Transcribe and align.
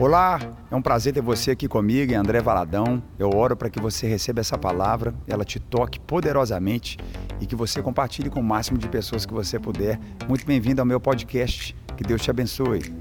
Olá, 0.00 0.38
é 0.70 0.76
um 0.76 0.80
prazer 0.80 1.12
ter 1.12 1.20
você 1.20 1.50
aqui 1.50 1.66
comigo, 1.66 2.14
André 2.14 2.40
Valadão. 2.40 3.02
Eu 3.18 3.30
oro 3.34 3.56
para 3.56 3.68
que 3.68 3.80
você 3.80 4.06
receba 4.06 4.38
essa 4.38 4.56
palavra, 4.56 5.12
ela 5.26 5.44
te 5.44 5.58
toque 5.58 5.98
poderosamente 5.98 6.96
e 7.40 7.46
que 7.46 7.56
você 7.56 7.82
compartilhe 7.82 8.30
com 8.30 8.38
o 8.38 8.44
máximo 8.44 8.78
de 8.78 8.88
pessoas 8.88 9.26
que 9.26 9.34
você 9.34 9.58
puder. 9.58 9.98
Muito 10.28 10.46
bem-vindo 10.46 10.80
ao 10.80 10.86
meu 10.86 11.00
podcast. 11.00 11.74
Que 11.96 12.04
Deus 12.04 12.22
te 12.22 12.30
abençoe. 12.30 12.94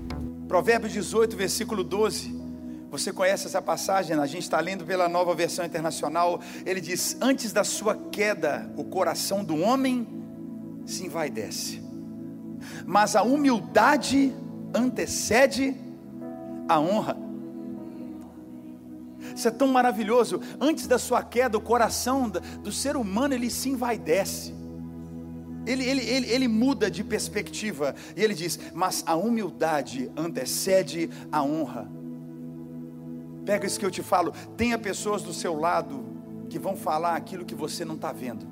Provérbios 0.48 0.92
18, 0.92 1.38
versículo 1.38 1.84
12. 1.84 2.36
Você 2.90 3.14
conhece 3.14 3.46
essa 3.46 3.62
passagem? 3.62 4.18
A 4.18 4.26
gente 4.26 4.42
está 4.42 4.60
lendo 4.60 4.84
pela 4.84 5.08
nova 5.08 5.36
versão 5.36 5.64
internacional. 5.64 6.42
Ele 6.66 6.82
diz: 6.82 7.16
Antes 7.22 7.54
da 7.54 7.64
sua 7.64 7.96
queda, 8.12 8.74
o 8.76 8.84
coração 8.84 9.44
do 9.44 9.56
homem 9.56 10.08
se 10.84 11.06
envaidece, 11.06 11.80
mas 12.88 13.16
a 13.16 13.22
humildade 13.22 14.34
antecede 14.74 15.86
a 16.68 16.80
honra. 16.80 17.18
Isso 19.36 19.48
é 19.48 19.52
tão 19.52 19.68
maravilhoso. 19.68 20.42
Antes 20.60 20.88
da 20.88 20.98
sua 20.98 21.24
queda, 21.24 21.58
o 21.58 21.62
coração 21.62 22.30
do 22.30 22.72
ser 22.72 22.96
humano 22.96 23.34
ele 23.34 23.50
se 23.50 23.70
envaidece. 23.70 24.54
Ele, 25.66 25.84
ele, 25.84 26.02
ele, 26.02 26.32
ele 26.32 26.48
muda 26.48 26.90
de 26.90 27.04
perspectiva. 27.04 27.94
E 28.16 28.24
ele 28.24 28.34
diz: 28.34 28.60
Mas 28.74 29.04
a 29.06 29.16
humildade 29.16 30.10
antecede 30.16 31.10
a 31.32 31.44
honra. 31.44 31.90
Pega 33.46 33.66
isso 33.68 33.80
que 33.80 33.86
eu 33.86 33.92
te 33.92 34.02
falo. 34.02 34.34
Tenha 34.56 34.78
pessoas 34.78 35.22
do 35.22 35.34
seu 35.34 35.60
lado 35.60 36.06
que 36.50 36.58
vão 36.58 36.76
falar 36.76 37.16
aquilo 37.16 37.46
que 37.46 37.56
você 37.56 37.84
não 37.84 37.96
está 37.96 38.12
vendo. 38.12 38.46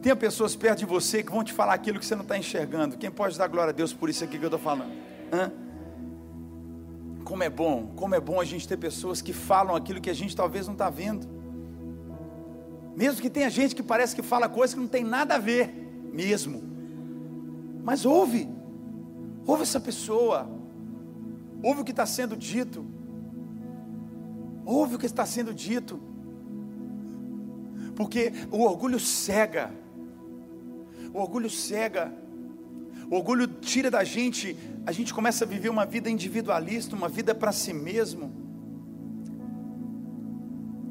Tenha 0.00 0.14
pessoas 0.14 0.54
perto 0.54 0.80
de 0.80 0.86
você 0.86 1.22
que 1.22 1.32
vão 1.32 1.42
te 1.42 1.52
falar 1.52 1.74
aquilo 1.74 1.98
que 1.98 2.06
você 2.06 2.14
não 2.14 2.22
está 2.22 2.38
enxergando. 2.38 2.96
Quem 2.96 3.10
pode 3.10 3.36
dar 3.36 3.48
glória 3.48 3.70
a 3.70 3.74
Deus 3.74 3.92
por 3.92 4.08
isso 4.08 4.22
aqui 4.22 4.38
que 4.38 4.44
eu 4.44 4.48
estou 4.48 4.60
falando? 4.60 4.92
Hã? 5.32 5.65
Como 7.26 7.42
é 7.42 7.50
bom, 7.50 7.88
como 7.96 8.14
é 8.14 8.20
bom 8.20 8.40
a 8.40 8.44
gente 8.44 8.68
ter 8.68 8.76
pessoas 8.76 9.20
que 9.20 9.32
falam 9.32 9.74
aquilo 9.74 10.00
que 10.00 10.08
a 10.08 10.14
gente 10.14 10.36
talvez 10.36 10.66
não 10.66 10.74
está 10.74 10.88
vendo. 10.88 11.26
Mesmo 12.94 13.20
que 13.20 13.28
tenha 13.28 13.50
gente 13.50 13.74
que 13.74 13.82
parece 13.82 14.14
que 14.14 14.22
fala 14.22 14.48
coisas 14.48 14.74
que 14.74 14.80
não 14.80 14.86
tem 14.86 15.02
nada 15.02 15.34
a 15.34 15.38
ver, 15.38 15.74
mesmo. 16.12 16.62
Mas 17.82 18.06
ouve, 18.06 18.48
ouve 19.44 19.64
essa 19.64 19.80
pessoa, 19.80 20.48
ouve 21.64 21.80
o 21.80 21.84
que 21.84 21.90
está 21.90 22.06
sendo 22.06 22.36
dito, 22.36 22.86
ouve 24.64 24.94
o 24.94 24.98
que 24.98 25.06
está 25.06 25.26
sendo 25.26 25.52
dito, 25.52 26.00
porque 27.96 28.32
o 28.52 28.62
orgulho 28.62 29.00
cega, 29.00 29.74
o 31.12 31.18
orgulho 31.18 31.50
cega, 31.50 32.14
o 33.10 33.16
orgulho 33.16 33.46
tira 33.46 33.90
da 33.90 34.02
gente 34.04 34.56
a 34.86 34.92
gente 34.92 35.12
começa 35.12 35.44
a 35.44 35.48
viver 35.48 35.68
uma 35.68 35.84
vida 35.84 36.08
individualista, 36.08 36.94
uma 36.94 37.08
vida 37.08 37.34
para 37.34 37.50
si 37.50 37.72
mesmo. 37.72 38.30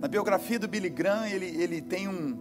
Na 0.02 0.10
biografia 0.10 0.60
do 0.60 0.68
Billy 0.68 0.90
Graham, 0.90 1.26
ele, 1.28 1.46
ele 1.46 1.82
tem 1.82 2.06
um, 2.06 2.38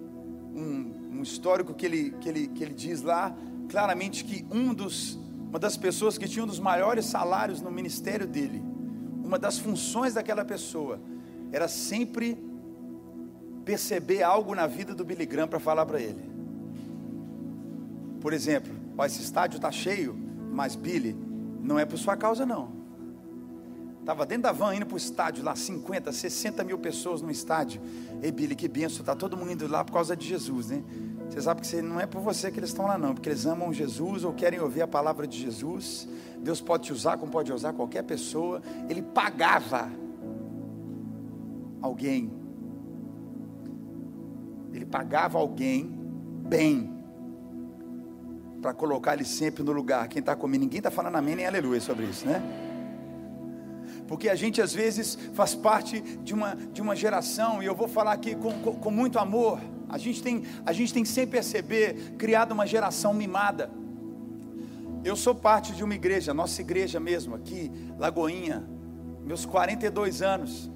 um, 0.53 1.19
um 1.19 1.22
histórico 1.22 1.72
que 1.72 1.86
ele, 1.86 2.11
que, 2.20 2.28
ele, 2.28 2.48
que 2.48 2.64
ele 2.64 2.75
diz 2.75 3.03
lá, 3.03 3.33
claramente 3.69 4.25
que 4.25 4.44
um 4.50 4.75
dos, 4.75 5.16
uma 5.48 5.61
das 5.61 5.77
pessoas 5.77 6.19
que 6.19 6.27
tinha 6.27 6.42
um 6.42 6.48
dos 6.48 6.59
maiores 6.59 7.05
salários 7.05 7.61
no 7.61 7.70
ministério 7.70 8.27
dele, 8.27 8.61
uma 9.22 9.38
das 9.38 9.56
funções 9.56 10.14
daquela 10.14 10.44
pessoa, 10.44 11.00
era 11.53 11.69
sempre 11.69 12.36
perceber 13.64 14.25
algo 14.25 14.56
na 14.56 14.66
vida 14.66 14.92
do 14.92 15.05
Billy 15.05 15.25
Graham 15.25 15.47
para 15.47 15.61
falar 15.61 15.86
para 15.86 16.00
ele. 16.00 16.28
Por 18.20 18.33
exemplo, 18.33 18.84
ó, 18.97 19.05
esse 19.05 19.23
estádio 19.23 19.56
está 19.56 19.70
cheio, 19.70 20.17
mas 20.53 20.75
Billy, 20.75 21.17
não 21.61 21.78
é 21.78 21.84
por 21.84 21.98
sua 21.98 22.17
causa, 22.17 22.45
não. 22.45 22.84
Estava 24.00 24.27
dentro 24.27 24.42
da 24.42 24.53
van 24.53 24.75
indo 24.75 24.84
para 24.84 24.95
o 24.95 24.98
estádio, 24.98 25.42
lá 25.42 25.56
50, 25.56 26.12
60 26.12 26.62
mil 26.62 26.78
pessoas 26.78 27.22
no 27.22 27.31
estádio. 27.31 27.81
Ei, 28.22 28.31
Billy, 28.31 28.55
que 28.55 28.69
benção, 28.69 29.00
está 29.00 29.17
todo 29.17 29.37
mundo 29.37 29.53
indo 29.53 29.67
lá 29.67 29.83
por 29.83 29.92
causa 29.94 30.15
de 30.15 30.27
Jesus, 30.27 30.69
né? 30.69 30.84
Você 31.31 31.41
sabe 31.41 31.62
que 31.62 31.82
não 31.82 31.99
é 31.99 32.06
por 32.06 32.21
você 32.21 32.50
que 32.50 32.60
eles 32.60 32.69
estão 32.69 32.87
lá, 32.87 32.99
não, 32.99 33.15
porque 33.15 33.31
eles 33.31 33.47
amam 33.47 33.72
Jesus 33.72 34.22
ou 34.25 34.32
querem 34.32 34.60
ouvir 34.60 34.82
a 34.82 34.87
palavra 34.87 35.26
de 35.26 35.41
Jesus. 35.41 36.06
Deus 36.38 36.61
pode 36.61 36.84
te 36.84 36.93
usar 36.93 37.16
como 37.16 37.32
pode 37.32 37.50
usar 37.50 37.72
qualquer 37.72 38.05
pessoa. 38.05 38.61
Ele 38.91 39.00
pagava 39.00 39.91
alguém. 41.81 42.31
Ele 44.72 44.84
pagava 44.84 45.38
alguém 45.38 45.91
bem 46.47 46.94
para 48.64 48.72
colocar 48.72 49.12
ele 49.12 49.26
sempre 49.26 49.62
no 49.62 49.72
lugar. 49.72 50.08
Quem 50.08 50.20
está 50.20 50.34
comigo, 50.34 50.64
ninguém 50.64 50.78
está 50.78 50.91
falando 50.91 51.16
amém 51.16 51.36
nem 51.36 51.47
aleluia 51.47 51.78
sobre 51.82 52.06
isso, 52.06 52.26
né? 52.26 52.42
Porque 54.08 54.26
a 54.26 54.34
gente 54.34 54.62
às 54.62 54.72
vezes 54.72 55.19
faz 55.34 55.54
parte 55.54 56.00
de 56.00 56.32
uma, 56.32 56.56
de 56.72 56.80
uma 56.80 56.97
geração, 56.97 57.62
e 57.62 57.66
eu 57.66 57.75
vou 57.75 57.86
falar 57.86 58.12
aqui 58.12 58.34
com, 58.34 58.50
com, 58.62 58.75
com 58.76 58.91
muito 58.91 59.19
amor. 59.19 59.60
A 59.86 59.98
gente, 59.98 60.22
tem, 60.22 60.44
a 60.64 60.72
gente 60.72 60.94
tem 60.94 61.04
sem 61.04 61.26
perceber 61.26 62.14
criado 62.16 62.52
uma 62.52 62.66
geração 62.66 63.12
mimada. 63.12 63.70
Eu 65.04 65.14
sou 65.14 65.34
parte 65.34 65.75
de 65.75 65.84
uma 65.84 65.94
igreja, 65.94 66.32
nossa 66.32 66.62
igreja 66.62 66.98
mesmo, 66.98 67.34
aqui, 67.34 67.70
Lagoinha, 67.98 68.64
meus 69.26 69.44
42 69.44 70.22
anos, 70.22 70.70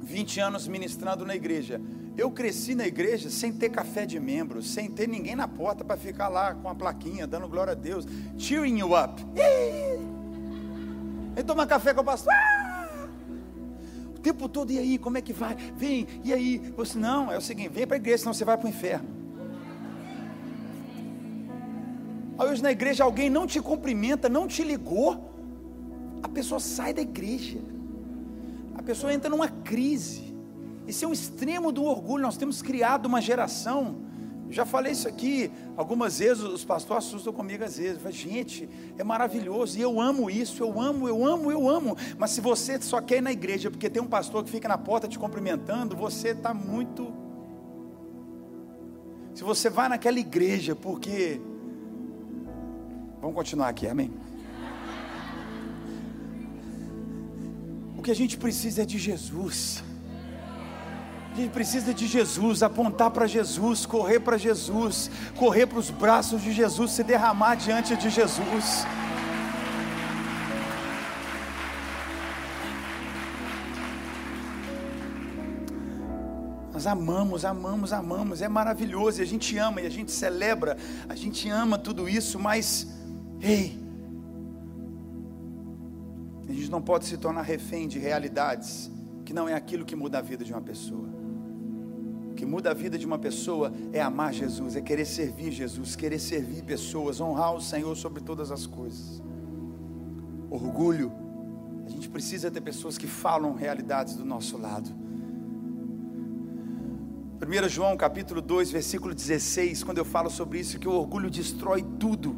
20 0.00 0.40
anos 0.40 0.66
ministrando 0.66 1.26
na 1.26 1.36
igreja. 1.36 1.78
Eu 2.16 2.30
cresci 2.30 2.74
na 2.74 2.86
igreja 2.86 3.30
sem 3.30 3.52
ter 3.52 3.70
café 3.70 4.04
de 4.04 4.20
membro, 4.20 4.62
sem 4.62 4.90
ter 4.90 5.08
ninguém 5.08 5.34
na 5.34 5.48
porta 5.48 5.82
para 5.82 5.96
ficar 5.96 6.28
lá 6.28 6.54
com 6.54 6.68
a 6.68 6.74
plaquinha, 6.74 7.26
dando 7.26 7.48
glória 7.48 7.72
a 7.72 7.74
Deus, 7.74 8.06
cheering 8.36 8.80
you 8.80 8.90
up. 8.96 9.24
Vem 11.34 11.44
tomar 11.44 11.66
café 11.66 11.94
com 11.94 12.02
o 12.02 12.04
pastor. 12.04 12.32
Ah! 12.32 13.08
O 14.14 14.18
tempo 14.18 14.48
todo, 14.48 14.70
e 14.70 14.78
aí, 14.78 14.98
como 14.98 15.16
é 15.16 15.22
que 15.22 15.32
vai? 15.32 15.56
Vem, 15.76 16.06
e 16.22 16.32
aí? 16.32 16.58
Você, 16.76 16.98
não, 16.98 17.32
é 17.32 17.38
o 17.38 17.40
seguinte, 17.40 17.70
vem 17.70 17.86
para 17.86 17.96
a 17.96 18.00
igreja, 18.00 18.18
senão 18.18 18.34
você 18.34 18.44
vai 18.44 18.58
para 18.58 18.66
o 18.66 18.68
inferno. 18.68 19.08
Aí 22.38 22.48
hoje 22.48 22.62
na 22.62 22.72
igreja 22.72 23.04
alguém 23.04 23.30
não 23.30 23.46
te 23.46 23.60
cumprimenta, 23.60 24.28
não 24.28 24.46
te 24.46 24.62
ligou, 24.62 25.32
a 26.22 26.28
pessoa 26.28 26.60
sai 26.60 26.92
da 26.92 27.00
igreja, 27.00 27.58
a 28.74 28.82
pessoa 28.82 29.12
entra 29.14 29.30
numa 29.30 29.48
crise. 29.48 30.31
Isso 30.86 31.04
é 31.04 31.08
um 31.08 31.12
extremo 31.12 31.70
do 31.70 31.84
orgulho. 31.84 32.22
Nós 32.22 32.36
temos 32.36 32.60
criado 32.62 33.06
uma 33.06 33.20
geração. 33.20 34.12
Já 34.52 34.66
falei 34.66 34.92
isso 34.92 35.08
aqui 35.08 35.50
algumas 35.76 36.18
vezes, 36.18 36.42
os 36.42 36.62
pastores 36.62 37.06
assustam 37.06 37.32
comigo 37.32 37.64
às 37.64 37.78
vezes. 37.78 38.02
Falo, 38.02 38.14
gente, 38.14 38.68
é 38.98 39.02
maravilhoso, 39.02 39.78
e 39.78 39.80
eu 39.80 39.98
amo 39.98 40.30
isso, 40.30 40.62
eu 40.62 40.78
amo, 40.78 41.08
eu 41.08 41.24
amo, 41.24 41.50
eu 41.50 41.68
amo. 41.68 41.96
Mas 42.18 42.32
se 42.32 42.40
você 42.42 42.78
só 42.80 43.00
quer 43.00 43.18
ir 43.18 43.20
na 43.22 43.32
igreja 43.32 43.70
porque 43.70 43.88
tem 43.88 44.02
um 44.02 44.06
pastor 44.06 44.44
que 44.44 44.50
fica 44.50 44.68
na 44.68 44.76
porta 44.76 45.08
te 45.08 45.18
cumprimentando, 45.18 45.96
você 45.96 46.28
está 46.28 46.52
muito. 46.52 47.14
Se 49.34 49.42
você 49.42 49.70
vai 49.70 49.88
naquela 49.88 50.18
igreja 50.18 50.76
porque. 50.76 51.40
Vamos 53.22 53.34
continuar 53.34 53.68
aqui, 53.68 53.86
amém? 53.86 54.12
O 57.96 58.02
que 58.02 58.10
a 58.10 58.14
gente 58.14 58.36
precisa 58.36 58.82
é 58.82 58.84
de 58.84 58.98
Jesus. 58.98 59.82
A 61.32 61.34
gente 61.34 61.50
precisa 61.50 61.94
de 61.94 62.06
Jesus, 62.06 62.62
apontar 62.62 63.10
para 63.10 63.26
Jesus, 63.26 63.86
correr 63.86 64.20
para 64.20 64.36
Jesus, 64.36 65.10
correr 65.34 65.66
para 65.66 65.78
os 65.78 65.88
braços 65.88 66.42
de 66.42 66.52
Jesus, 66.52 66.90
se 66.90 67.02
derramar 67.02 67.54
diante 67.54 67.96
de 67.96 68.10
Jesus. 68.10 68.84
Nós 76.70 76.86
amamos, 76.86 77.46
amamos, 77.46 77.94
amamos, 77.94 78.42
é 78.42 78.48
maravilhoso, 78.48 79.20
e 79.20 79.22
a 79.22 79.26
gente 79.26 79.56
ama, 79.56 79.80
e 79.80 79.86
a 79.86 79.90
gente 79.90 80.12
celebra, 80.12 80.76
a 81.08 81.14
gente 81.14 81.48
ama 81.48 81.78
tudo 81.78 82.10
isso, 82.10 82.38
mas, 82.38 82.86
ei, 83.40 83.80
a 86.46 86.52
gente 86.52 86.70
não 86.70 86.82
pode 86.82 87.06
se 87.06 87.16
tornar 87.16 87.40
refém 87.40 87.88
de 87.88 87.98
realidades 87.98 88.90
que 89.24 89.32
não 89.32 89.48
é 89.48 89.54
aquilo 89.54 89.86
que 89.86 89.96
muda 89.96 90.18
a 90.18 90.20
vida 90.20 90.44
de 90.44 90.52
uma 90.52 90.60
pessoa. 90.60 91.11
Que 92.42 92.46
muda 92.46 92.72
a 92.72 92.74
vida 92.74 92.98
de 92.98 93.06
uma 93.06 93.20
pessoa 93.20 93.72
é 93.92 94.02
amar 94.02 94.34
Jesus, 94.34 94.74
é 94.74 94.80
querer 94.80 95.04
servir 95.04 95.52
Jesus, 95.52 95.94
querer 95.94 96.18
servir 96.18 96.64
pessoas, 96.64 97.20
honrar 97.20 97.54
o 97.54 97.60
Senhor 97.60 97.96
sobre 97.96 98.20
todas 98.20 98.50
as 98.50 98.66
coisas. 98.66 99.22
Orgulho, 100.50 101.12
a 101.86 101.88
gente 101.88 102.08
precisa 102.08 102.50
ter 102.50 102.60
pessoas 102.60 102.98
que 102.98 103.06
falam 103.06 103.54
realidades 103.54 104.16
do 104.16 104.24
nosso 104.24 104.58
lado. 104.58 104.90
1 107.40 107.68
João 107.68 107.96
capítulo 107.96 108.42
2, 108.42 108.72
versículo 108.72 109.14
16, 109.14 109.84
quando 109.84 109.98
eu 109.98 110.04
falo 110.04 110.28
sobre 110.28 110.58
isso, 110.58 110.80
que 110.80 110.88
o 110.88 110.94
orgulho 110.94 111.30
destrói 111.30 111.84
tudo. 112.00 112.34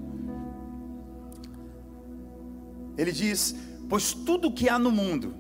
Ele 2.98 3.10
diz: 3.10 3.56
Pois 3.88 4.12
tudo 4.12 4.52
que 4.52 4.68
há 4.68 4.78
no 4.78 4.92
mundo, 4.92 5.34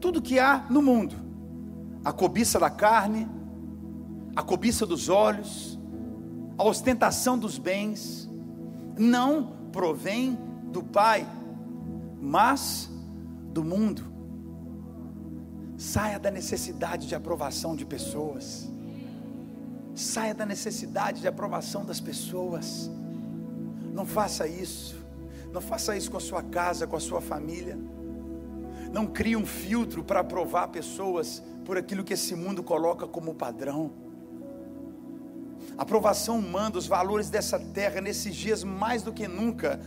tudo 0.00 0.20
que 0.20 0.40
há 0.40 0.66
no 0.68 0.82
mundo, 0.82 1.14
a 2.04 2.12
cobiça 2.12 2.58
da 2.58 2.68
carne, 2.68 3.28
a 4.34 4.42
cobiça 4.42 4.86
dos 4.86 5.08
olhos, 5.08 5.78
a 6.56 6.64
ostentação 6.64 7.38
dos 7.38 7.58
bens, 7.58 8.28
não 8.98 9.52
provém 9.72 10.38
do 10.70 10.82
Pai, 10.82 11.26
mas 12.20 12.90
do 13.52 13.62
mundo. 13.62 14.10
Saia 15.76 16.18
da 16.18 16.30
necessidade 16.30 17.06
de 17.06 17.14
aprovação 17.14 17.74
de 17.74 17.84
pessoas. 17.84 18.70
Saia 19.94 20.34
da 20.34 20.46
necessidade 20.46 21.20
de 21.20 21.28
aprovação 21.28 21.84
das 21.84 22.00
pessoas. 22.00 22.90
Não 23.92 24.06
faça 24.06 24.46
isso. 24.46 24.96
Não 25.52 25.60
faça 25.60 25.96
isso 25.96 26.10
com 26.10 26.16
a 26.16 26.20
sua 26.20 26.42
casa, 26.42 26.86
com 26.86 26.96
a 26.96 27.00
sua 27.00 27.20
família. 27.20 27.78
Não 28.92 29.06
crie 29.06 29.36
um 29.36 29.44
filtro 29.44 30.02
para 30.04 30.20
aprovar 30.20 30.68
pessoas 30.68 31.42
por 31.64 31.76
aquilo 31.76 32.04
que 32.04 32.14
esse 32.14 32.34
mundo 32.34 32.62
coloca 32.62 33.06
como 33.06 33.34
padrão. 33.34 34.01
Aprovação 35.76 36.38
humana, 36.38 36.76
os 36.76 36.86
valores 36.86 37.30
dessa 37.30 37.58
terra, 37.58 38.00
nesses 38.00 38.34
dias 38.34 38.62
mais 38.62 39.02
do 39.02 39.12
que 39.12 39.26
nunca, 39.26 39.80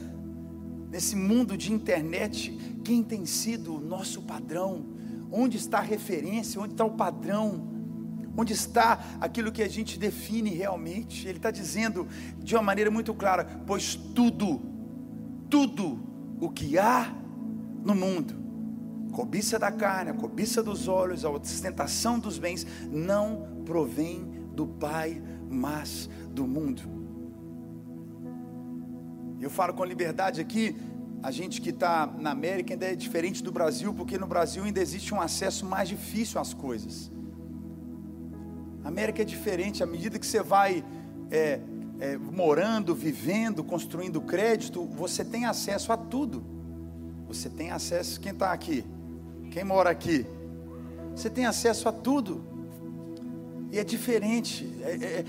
nesse 0.90 1.16
mundo 1.16 1.58
de 1.58 1.72
internet, 1.72 2.52
quem 2.84 3.04
tem 3.04 3.26
sido 3.26 3.76
o 3.76 3.80
nosso 3.80 4.22
padrão? 4.22 4.86
Onde 5.32 5.58
está 5.58 5.80
a 5.80 5.82
referência? 5.82 6.60
Onde 6.62 6.74
está 6.74 6.86
o 6.86 6.92
padrão? 6.92 7.68
Onde 8.38 8.54
está 8.54 9.18
aquilo 9.22 9.52
que 9.52 9.64
a 9.64 9.68
gente 9.70 9.98
define 9.98 10.50
realmente? 10.50 11.28
Ele 11.28 11.38
está 11.38 11.52
dizendo 11.52 12.08
de 12.38 12.56
uma 12.56 12.62
maneira 12.62 12.92
muito 12.92 13.14
clara: 13.14 13.46
pois 13.66 13.96
tudo, 13.96 14.62
tudo 15.50 16.00
o 16.40 16.50
que 16.50 16.78
há 16.78 17.14
no 17.84 17.96
mundo, 17.96 18.36
cobiça 19.12 19.58
da 19.58 19.72
carne, 19.72 20.12
a 20.12 20.14
cobiça 20.14 20.62
dos 20.62 20.88
olhos, 20.88 21.24
a 21.24 21.30
ostentação 21.30 22.20
dos 22.20 22.38
bens, 22.38 22.68
não 22.92 23.64
provém 23.66 24.26
do 24.54 24.68
Pai, 24.68 25.22
mas 25.50 26.10
do 26.32 26.48
mundo. 26.48 26.82
Eu 29.40 29.50
falo 29.50 29.74
com 29.74 29.84
liberdade 29.84 30.42
aqui, 30.42 30.76
a 31.22 31.32
gente 31.32 31.62
que 31.62 31.72
está 31.72 32.08
na 32.20 32.32
América 32.32 32.74
ainda 32.74 32.86
é 32.86 32.96
diferente 32.96 33.44
do 33.44 33.52
Brasil, 33.52 33.94
porque 33.94 34.18
no 34.18 34.28
Brasil 34.28 34.64
ainda 34.64 34.80
existe 34.80 35.14
um 35.14 35.20
acesso 35.20 35.66
mais 35.66 35.90
difícil 35.90 36.40
às 36.40 36.54
coisas. 36.54 37.12
A 38.84 38.88
América 38.88 39.24
é 39.24 39.26
diferente, 39.26 39.82
à 39.82 39.86
medida 39.86 40.20
que 40.20 40.26
você 40.26 40.44
vai 40.44 40.84
é, 41.32 41.60
é, 42.00 42.18
morando, 42.18 42.94
vivendo, 42.94 43.64
construindo 43.64 44.22
crédito, 44.22 44.86
você 44.86 45.26
tem 45.26 45.46
acesso 45.46 45.92
a 45.92 45.98
tudo. 45.98 46.44
Você 47.28 47.50
tem 47.50 47.72
acesso, 47.72 48.20
quem 48.20 48.32
está 48.32 48.52
aqui? 48.52 48.86
Quem 49.50 49.64
mora 49.64 49.90
aqui? 49.90 50.26
Você 51.16 51.30
tem 51.30 51.46
acesso 51.46 51.90
a 51.90 51.92
tudo. 51.92 52.55
E 53.76 53.78
é 53.78 53.84
diferente. 53.84 54.74
É, 54.82 54.94
é, 54.94 55.26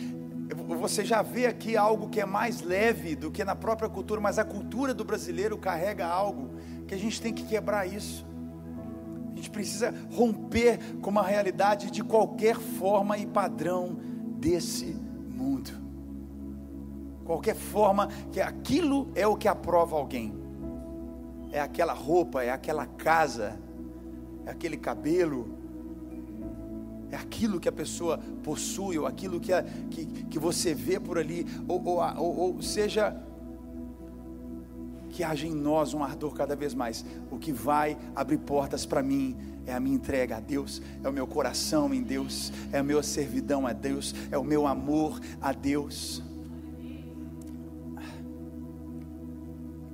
você 0.79 1.05
já 1.05 1.21
vê 1.21 1.47
aqui 1.47 1.77
algo 1.77 2.09
que 2.09 2.21
é 2.21 2.25
mais 2.25 2.61
leve 2.63 3.17
do 3.17 3.29
que 3.29 3.43
na 3.43 3.57
própria 3.57 3.89
cultura, 3.89 4.21
mas 4.21 4.39
a 4.39 4.45
cultura 4.45 4.95
do 4.95 5.05
brasileiro 5.05 5.59
carrega 5.59 6.07
algo 6.07 6.51
que 6.87 6.95
a 6.95 6.97
gente 6.97 7.21
tem 7.21 7.35
que 7.35 7.43
quebrar 7.43 7.87
isso. 7.87 8.25
A 9.33 9.35
gente 9.35 9.51
precisa 9.51 9.93
romper 10.13 10.79
com 11.03 11.11
uma 11.11 11.25
realidade 11.25 11.91
de 11.91 12.05
qualquer 12.05 12.55
forma 12.55 13.19
e 13.19 13.27
padrão 13.27 13.99
desse 14.39 14.97
mundo. 15.29 15.73
Qualquer 17.25 17.57
forma 17.57 18.07
que 18.31 18.41
aquilo 18.41 19.11
é 19.17 19.27
o 19.27 19.35
que 19.35 19.49
aprova 19.49 19.97
alguém. 19.97 20.33
É 21.51 21.59
aquela 21.59 21.95
roupa, 21.95 22.45
é 22.45 22.51
aquela 22.51 22.87
casa, 22.87 23.59
é 24.47 24.51
aquele 24.53 24.77
cabelo, 24.77 25.56
é 27.11 27.17
aquilo 27.17 27.61
que 27.61 27.69
a 27.69 27.73
pessoa 27.73 28.19
possui, 28.43 28.99
ou 28.99 29.06
aquilo 29.06 29.41
que, 29.41 29.53
a, 29.53 29.62
que, 29.62 30.06
que 30.06 30.38
você 30.38 30.75
vê 30.75 30.99
por 30.99 31.19
ali, 31.19 31.47
ou, 31.69 31.82
ou, 31.85 32.00
ou, 32.19 32.55
ou 32.56 32.62
seja, 32.62 33.17
que 35.11 35.25
haja 35.25 35.47
em 35.47 35.55
nós 35.55 35.94
um 35.94 36.03
ardor 36.03 36.35
cada 36.35 36.55
vez 36.55 36.75
mais. 36.75 37.05
O 37.31 37.38
que 37.38 37.53
vai 37.53 37.97
abrir 38.14 38.38
portas 38.38 38.85
para 38.85 39.03
mim 39.03 39.37
é 39.64 39.73
a 39.73 39.81
minha 39.81 39.97
entrega 39.97 40.37
a 40.37 40.41
Deus, 40.41 40.82
é 41.03 41.08
o 41.08 41.12
meu 41.12 41.26
coração 41.26 41.93
em 41.94 42.03
Deus, 42.03 42.53
é 42.73 42.79
a 42.79 42.82
minha 42.82 43.03
servidão 43.03 43.67
a 43.67 43.73
Deus, 43.73 44.14
é 44.31 44.37
o 44.37 44.44
meu 44.44 44.67
amor 44.67 45.20
a 45.41 45.52
Deus. 45.52 46.23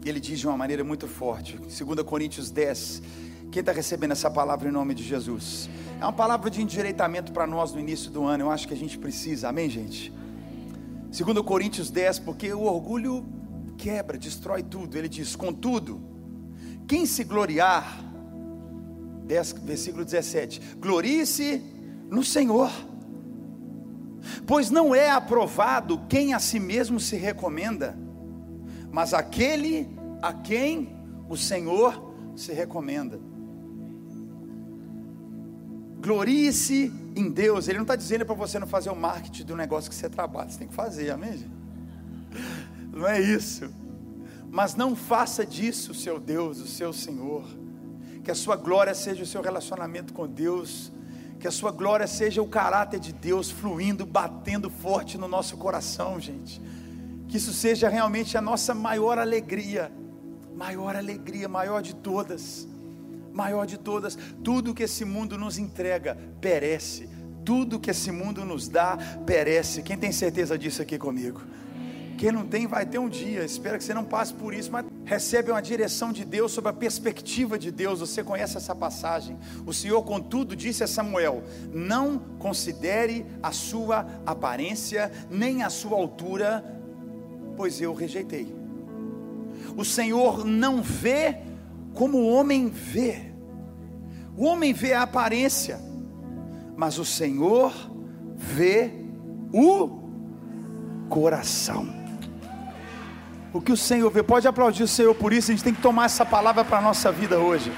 Ele 0.05 0.19
diz 0.19 0.41
de 0.41 0.47
uma 0.49 0.57
maneira 0.57 0.83
muito 0.83 1.07
forte, 1.07 1.57
2 1.57 2.03
Coríntios 2.03 2.51
10. 2.51 3.03
Quem 3.53 3.61
está 3.61 3.71
recebendo 3.71 4.13
essa 4.13 4.31
palavra 4.31 4.69
em 4.69 4.73
nome 4.73 4.95
de 4.95 5.05
Jesus? 5.05 5.71
É 6.03 6.05
uma 6.05 6.13
palavra 6.13 6.51
de 6.51 6.61
endireitamento 6.61 7.31
para 7.31 7.47
nós 7.47 7.73
no 7.73 7.79
início 7.79 8.11
do 8.11 8.25
ano. 8.25 8.43
Eu 8.43 8.51
acho 8.51 8.67
que 8.67 8.75
a 8.75 8.77
gente 8.77 8.99
precisa, 8.99 9.51
amém, 9.51 9.71
gente? 9.71 10.13
Segundo 11.13 11.45
Coríntios 11.45 11.93
10, 11.93 12.19
porque 12.19 12.53
o 12.53 12.63
orgulho 12.63 13.25
quebra, 13.79 14.19
destrói 14.19 14.65
tudo. 14.65 14.99
Ele 14.99 15.09
diz: 15.09 15.37
Contudo, 15.37 16.03
quem 16.89 17.07
se 17.07 17.23
gloriar, 17.23 18.01
10, 19.27 19.53
versículo 19.63 20.05
17: 20.05 20.75
Glorie-se 20.81 21.63
no 22.11 22.25
Senhor, 22.25 22.73
pois 24.45 24.71
não 24.71 24.93
é 24.93 25.09
aprovado 25.09 26.01
quem 26.09 26.35
a 26.35 26.41
si 26.41 26.59
mesmo 26.59 26.99
se 26.99 27.15
recomenda, 27.15 27.97
mas 28.91 29.15
aquele 29.15 29.89
a 30.21 30.33
quem 30.33 30.97
o 31.29 31.37
Senhor 31.37 32.13
se 32.35 32.53
recomenda. 32.53 33.21
Glorie-se 36.03 36.93
em 37.15 37.31
Deus. 37.31 37.69
Ele 37.69 37.79
não 37.79 37.85
está 37.85 37.95
dizendo 37.95 38.27
para 38.27 38.35
você 38.35 38.59
não 38.59 38.67
fazer 38.67 38.91
o 38.91 38.97
marketing 38.97 39.45
do 39.45 39.55
negócio 39.55 39.89
que 39.89 39.95
você 39.95 40.11
trabalha. 40.11 40.51
Você 40.51 40.59
tem 40.59 40.67
que 40.67 40.75
fazer, 40.75 41.11
amém? 41.11 41.39
Gente? 41.39 41.51
Não 42.93 43.07
é 43.07 43.21
isso. 43.21 43.73
Mas 44.51 44.75
não 44.75 44.95
faça 44.95 45.47
disso 45.47 45.93
o 45.93 45.95
seu 45.95 46.21
Deus, 46.21 46.59
o 46.61 46.67
seu 46.67 46.93
Senhor. 46.93 47.43
Que 48.23 48.31
a 48.31 48.35
sua 48.35 48.55
glória 48.55 48.95
seja 48.95 49.23
o 49.23 49.27
seu 49.27 49.41
relacionamento 49.41 50.13
com 50.13 50.29
Deus. 50.29 50.93
Que 51.41 51.49
a 51.49 51.51
sua 51.51 51.71
glória 51.71 52.07
seja 52.07 52.43
o 52.43 52.47
caráter 52.47 53.01
de 53.01 53.15
Deus 53.15 53.51
fluindo, 53.51 54.05
batendo 54.05 54.69
forte 54.69 55.17
no 55.17 55.27
nosso 55.27 55.57
coração, 55.57 56.21
gente. 56.21 56.61
Que 57.29 57.39
isso 57.39 57.55
seja 57.55 57.89
realmente 57.89 58.37
a 58.37 58.43
nossa 58.43 58.75
maior 58.75 59.19
alegria. 59.19 59.91
Maior 60.55 60.97
alegria, 60.97 61.49
maior 61.49 61.81
de 61.81 61.95
todas 61.95 62.69
maior 63.33 63.67
de 63.67 63.79
todas. 63.79 64.17
Tudo 64.43 64.75
que 64.75 64.85
esse 64.85 65.05
mundo 65.05 65.39
nos 65.39 65.59
entrega 65.59 66.17
perece. 66.41 67.09
Tudo 67.45 67.81
que 67.81 67.91
esse 67.91 68.11
mundo 68.11 68.45
nos 68.45 68.69
dá 68.69 68.97
perece. 69.27 69.83
Quem 69.83 69.97
tem 69.97 70.13
certeza 70.13 70.59
disso 70.59 70.83
aqui 70.83 70.99
comigo? 70.99 71.41
Quem 72.23 72.31
não 72.31 72.47
tem, 72.47 72.69
vai 72.69 72.87
ter 72.87 73.01
um 73.01 73.09
dia. 73.09 73.45
Espero 73.45 73.77
que 73.77 73.83
você 73.83 73.93
não 73.93 74.05
passe 74.05 74.33
por 74.33 74.55
isso, 74.55 74.71
mas 74.71 74.87
recebe 75.05 75.51
uma 75.51 75.61
direção 75.61 76.13
de 76.13 76.25
Deus 76.25 76.53
sobre 76.53 76.71
a 76.71 76.73
perspectiva 76.73 77.59
de 77.59 77.73
Deus. 77.73 77.99
Você 77.99 78.23
conhece 78.23 78.57
essa 78.57 78.77
passagem? 78.77 79.37
O 79.67 79.73
Senhor, 79.73 80.01
contudo, 80.05 80.55
disse 80.55 80.85
a 80.85 80.87
Samuel: 80.87 81.43
Não 81.73 82.21
considere 82.39 83.27
a 83.43 83.51
sua 83.51 84.07
aparência, 84.25 85.11
nem 85.29 85.65
a 85.65 85.69
sua 85.69 85.97
altura, 85.97 86.65
pois 87.57 87.81
eu 87.81 87.93
rejeitei. 87.93 88.55
O 89.77 89.85
Senhor 89.85 90.45
não 90.45 90.81
vê 90.81 91.39
como 91.95 92.19
o 92.19 92.29
homem 92.29 92.69
vê. 92.69 93.33
O 94.37 94.45
homem 94.45 94.73
vê 94.73 94.95
a 94.95 95.03
aparência, 95.03 95.79
mas 96.77 96.99
o 96.99 97.05
Senhor 97.05 97.73
vê 98.37 98.91
o 99.53 100.03
coração. 101.09 101.87
O 103.53 103.61
que 103.61 103.71
o 103.71 103.77
Senhor 103.77 104.11
vê, 104.11 104.23
pode 104.23 104.49
aplaudir 104.49 104.83
o 104.83 104.89
Senhor 104.89 105.15
por 105.15 105.33
isso, 105.33 105.51
a 105.51 105.55
gente 105.55 105.65
tem 105.65 105.75
que 105.75 105.83
tomar 105.83 106.07
essa 106.07 106.25
palavra 106.25 106.65
para 106.65 106.79
a 106.79 106.81
nossa 106.81 107.13
vida 107.13 107.39
hoje. 107.39 107.71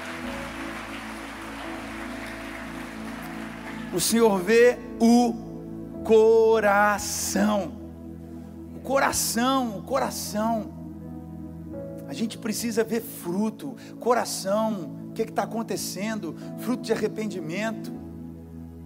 O 3.93 3.99
Senhor 3.99 4.39
vê 4.39 4.77
o 4.99 5.33
coração. 6.05 7.73
O 8.75 8.79
coração, 8.79 9.79
o 9.79 9.83
coração. 9.83 10.74
A 12.07 12.13
gente 12.13 12.37
precisa 12.37 12.83
ver 12.83 13.01
fruto, 13.01 13.75
coração, 13.99 15.07
o 15.09 15.13
que 15.13 15.23
está 15.23 15.43
acontecendo, 15.43 16.35
fruto 16.59 16.83
de 16.83 16.93
arrependimento. 16.93 17.91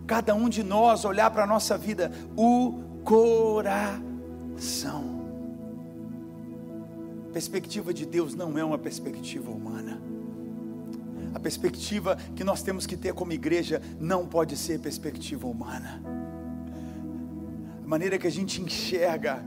Cada 0.08 0.34
um 0.34 0.48
de 0.50 0.64
nós 0.64 1.06
olhar 1.06 1.30
para 1.30 1.44
a 1.44 1.48
nossa 1.48 1.78
vida, 1.78 2.12
o 2.36 2.80
coração. 3.04 4.60
A 7.30 7.32
perspectiva 7.32 7.94
de 7.94 8.06
Deus 8.06 8.34
não 8.34 8.58
é 8.58 8.64
uma 8.64 8.78
perspectiva 8.78 9.52
humana. 9.52 10.02
A 11.34 11.40
perspectiva 11.40 12.18
que 12.36 12.44
nós 12.44 12.64
temos 12.64 12.88
que 12.88 12.98
ter 12.98 13.14
como 13.14 13.32
igreja 13.32 13.82
não 14.00 14.26
pode 14.26 14.58
ser 14.58 14.80
perspectiva 14.80 15.48
humana. 15.48 16.02
A 17.84 17.88
maneira 17.88 18.18
que 18.18 18.26
a 18.26 18.32
gente 18.32 18.62
enxerga, 18.62 19.44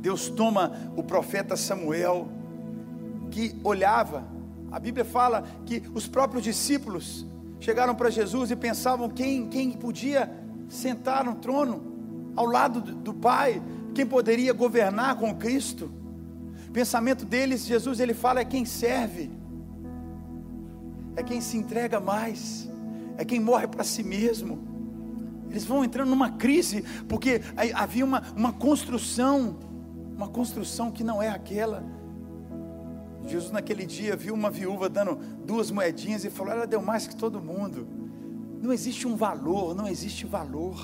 Deus 0.00 0.28
toma 0.28 0.72
o 0.96 1.02
profeta 1.02 1.56
Samuel, 1.56 2.28
que 3.32 3.56
olhava. 3.64 4.24
A 4.70 4.78
Bíblia 4.78 5.04
fala 5.04 5.42
que 5.66 5.82
os 5.94 6.06
próprios 6.06 6.44
discípulos 6.44 7.26
chegaram 7.58 7.94
para 7.94 8.10
Jesus 8.10 8.50
e 8.50 8.56
pensavam 8.56 9.08
quem, 9.08 9.48
quem 9.48 9.72
podia 9.72 10.30
sentar 10.68 11.24
no 11.24 11.34
trono 11.36 12.32
ao 12.36 12.46
lado 12.46 12.80
do, 12.80 13.14
Pai, 13.14 13.62
quem 13.94 14.06
poderia 14.06 14.52
governar 14.52 15.16
com 15.16 15.34
Cristo. 15.34 15.90
O 16.68 16.72
pensamento 16.72 17.24
deles, 17.24 17.66
Jesus 17.66 18.00
ele 18.00 18.14
fala 18.14 18.40
é 18.40 18.44
quem 18.44 18.64
serve. 18.64 19.30
é 21.14 21.22
quem 21.22 21.42
se 21.42 21.58
entrega 21.58 22.00
mais, 22.00 22.68
é 23.18 23.24
quem 23.24 23.38
morre 23.38 23.66
para 23.66 23.84
si 23.84 24.02
mesmo. 24.02 24.58
Eles 25.50 25.64
vão 25.64 25.84
entrando 25.84 26.08
numa 26.08 26.30
crise, 26.30 26.82
porque 27.06 27.42
havia 27.74 28.04
uma, 28.04 28.22
uma 28.34 28.52
construção, 28.54 29.58
uma 30.16 30.28
construção 30.28 30.90
que 30.90 31.04
não 31.04 31.22
é 31.22 31.28
aquela. 31.28 31.84
Jesus 33.26 33.50
naquele 33.50 33.86
dia 33.86 34.16
viu 34.16 34.34
uma 34.34 34.50
viúva 34.50 34.88
dando 34.88 35.16
duas 35.44 35.70
moedinhas 35.70 36.24
e 36.24 36.30
falou: 36.30 36.52
ela 36.52 36.66
deu 36.66 36.82
mais 36.82 37.06
que 37.06 37.16
todo 37.16 37.40
mundo. 37.40 37.86
Não 38.60 38.72
existe 38.72 39.06
um 39.06 39.16
valor, 39.16 39.74
não 39.74 39.88
existe 39.88 40.26
valor. 40.26 40.76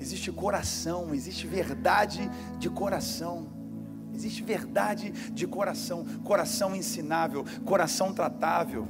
Existe 0.00 0.30
coração, 0.30 1.14
existe 1.14 1.46
verdade 1.46 2.30
de 2.58 2.70
coração. 2.70 3.48
Existe 4.14 4.42
verdade 4.42 5.12
de 5.32 5.46
coração, 5.46 6.04
coração 6.24 6.74
ensinável, 6.74 7.44
coração 7.64 8.12
tratável. 8.12 8.88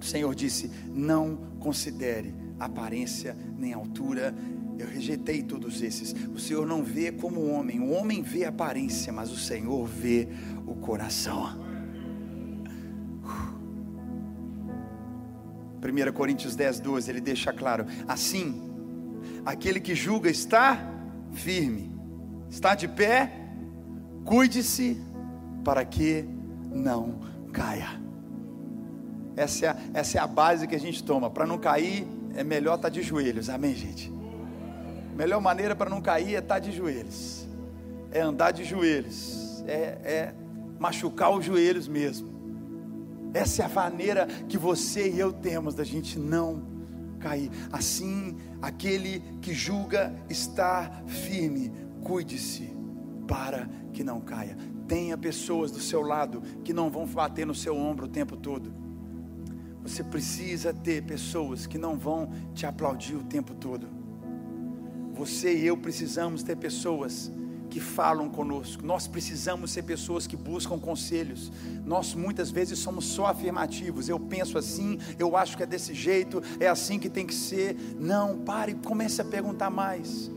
O 0.00 0.04
Senhor 0.04 0.34
disse: 0.34 0.70
Não 0.88 1.36
considere 1.60 2.34
aparência 2.58 3.36
nem 3.56 3.72
altura. 3.72 4.34
Eu 4.82 4.88
rejeitei 4.88 5.44
todos 5.44 5.80
esses. 5.80 6.12
O 6.34 6.40
Senhor 6.40 6.66
não 6.66 6.82
vê 6.82 7.12
como 7.12 7.38
o 7.38 7.52
homem. 7.52 7.78
O 7.78 7.90
homem 7.90 8.20
vê 8.20 8.44
aparência, 8.44 9.12
mas 9.12 9.30
o 9.30 9.36
Senhor 9.36 9.86
vê 9.86 10.28
o 10.66 10.74
coração. 10.74 11.56
1 15.80 16.12
Coríntios 16.12 16.56
10, 16.56 16.80
12, 16.80 17.10
ele 17.10 17.20
deixa 17.20 17.52
claro: 17.52 17.86
assim, 18.08 18.60
aquele 19.46 19.78
que 19.78 19.94
julga 19.94 20.28
está 20.28 20.84
firme, 21.32 21.94
está 22.50 22.74
de 22.74 22.88
pé, 22.88 23.32
cuide-se 24.24 25.00
para 25.62 25.84
que 25.84 26.24
não 26.72 27.20
caia. 27.52 28.00
Essa 29.36 29.66
é, 29.66 29.68
a, 29.68 29.76
essa 29.94 30.18
é 30.18 30.20
a 30.20 30.26
base 30.26 30.66
que 30.66 30.74
a 30.74 30.80
gente 30.80 31.04
toma. 31.04 31.30
Para 31.30 31.46
não 31.46 31.56
cair, 31.56 32.04
é 32.34 32.42
melhor 32.42 32.74
estar 32.74 32.88
tá 32.88 32.94
de 32.94 33.00
joelhos. 33.00 33.48
Amém, 33.48 33.76
gente? 33.76 34.21
Melhor 35.14 35.40
maneira 35.40 35.76
para 35.76 35.90
não 35.90 36.00
cair 36.00 36.34
é 36.34 36.38
estar 36.38 36.54
tá 36.54 36.58
de 36.58 36.72
joelhos. 36.72 37.46
É 38.10 38.20
andar 38.20 38.50
de 38.50 38.64
joelhos. 38.64 39.62
É, 39.66 39.98
é 40.04 40.34
machucar 40.78 41.30
os 41.30 41.44
joelhos 41.44 41.86
mesmo. 41.86 42.32
Essa 43.34 43.62
é 43.62 43.66
a 43.66 43.68
maneira 43.68 44.26
que 44.48 44.58
você 44.58 45.10
e 45.10 45.18
eu 45.18 45.32
temos 45.32 45.74
da 45.74 45.84
gente 45.84 46.18
não 46.18 46.62
cair. 47.18 47.50
Assim, 47.70 48.36
aquele 48.60 49.20
que 49.40 49.54
julga 49.54 50.14
está 50.28 51.02
firme. 51.06 51.72
Cuide-se 52.02 52.74
para 53.26 53.68
que 53.92 54.02
não 54.02 54.20
caia. 54.20 54.56
Tenha 54.88 55.16
pessoas 55.16 55.70
do 55.70 55.80
seu 55.80 56.02
lado 56.02 56.42
que 56.64 56.72
não 56.72 56.90
vão 56.90 57.06
bater 57.06 57.46
no 57.46 57.54
seu 57.54 57.76
ombro 57.76 58.06
o 58.06 58.08
tempo 58.08 58.36
todo. 58.36 58.74
Você 59.82 60.04
precisa 60.04 60.72
ter 60.72 61.02
pessoas 61.02 61.66
que 61.66 61.78
não 61.78 61.96
vão 61.96 62.30
te 62.54 62.66
aplaudir 62.66 63.16
o 63.16 63.24
tempo 63.24 63.54
todo. 63.54 64.01
Você 65.12 65.54
e 65.54 65.66
eu 65.66 65.76
precisamos 65.76 66.42
ter 66.42 66.56
pessoas 66.56 67.30
que 67.72 67.80
falam 67.80 68.28
conosco. 68.28 68.84
Nós 68.84 69.06
precisamos 69.06 69.70
ser 69.70 69.82
pessoas 69.82 70.26
que 70.26 70.36
buscam 70.36 70.78
conselhos. 70.78 71.50
Nós 71.86 72.14
muitas 72.14 72.50
vezes 72.50 72.78
somos 72.78 73.06
só 73.06 73.26
afirmativos. 73.26 74.10
Eu 74.10 74.20
penso 74.20 74.58
assim, 74.58 74.98
eu 75.18 75.34
acho 75.36 75.56
que 75.56 75.62
é 75.62 75.66
desse 75.66 75.94
jeito, 75.94 76.42
é 76.60 76.68
assim 76.68 76.98
que 76.98 77.08
tem 77.08 77.26
que 77.26 77.34
ser. 77.34 77.74
Não, 77.98 78.38
pare, 78.38 78.74
comece 78.74 79.22
a 79.22 79.24
perguntar 79.24 79.70
mais. 79.70 80.30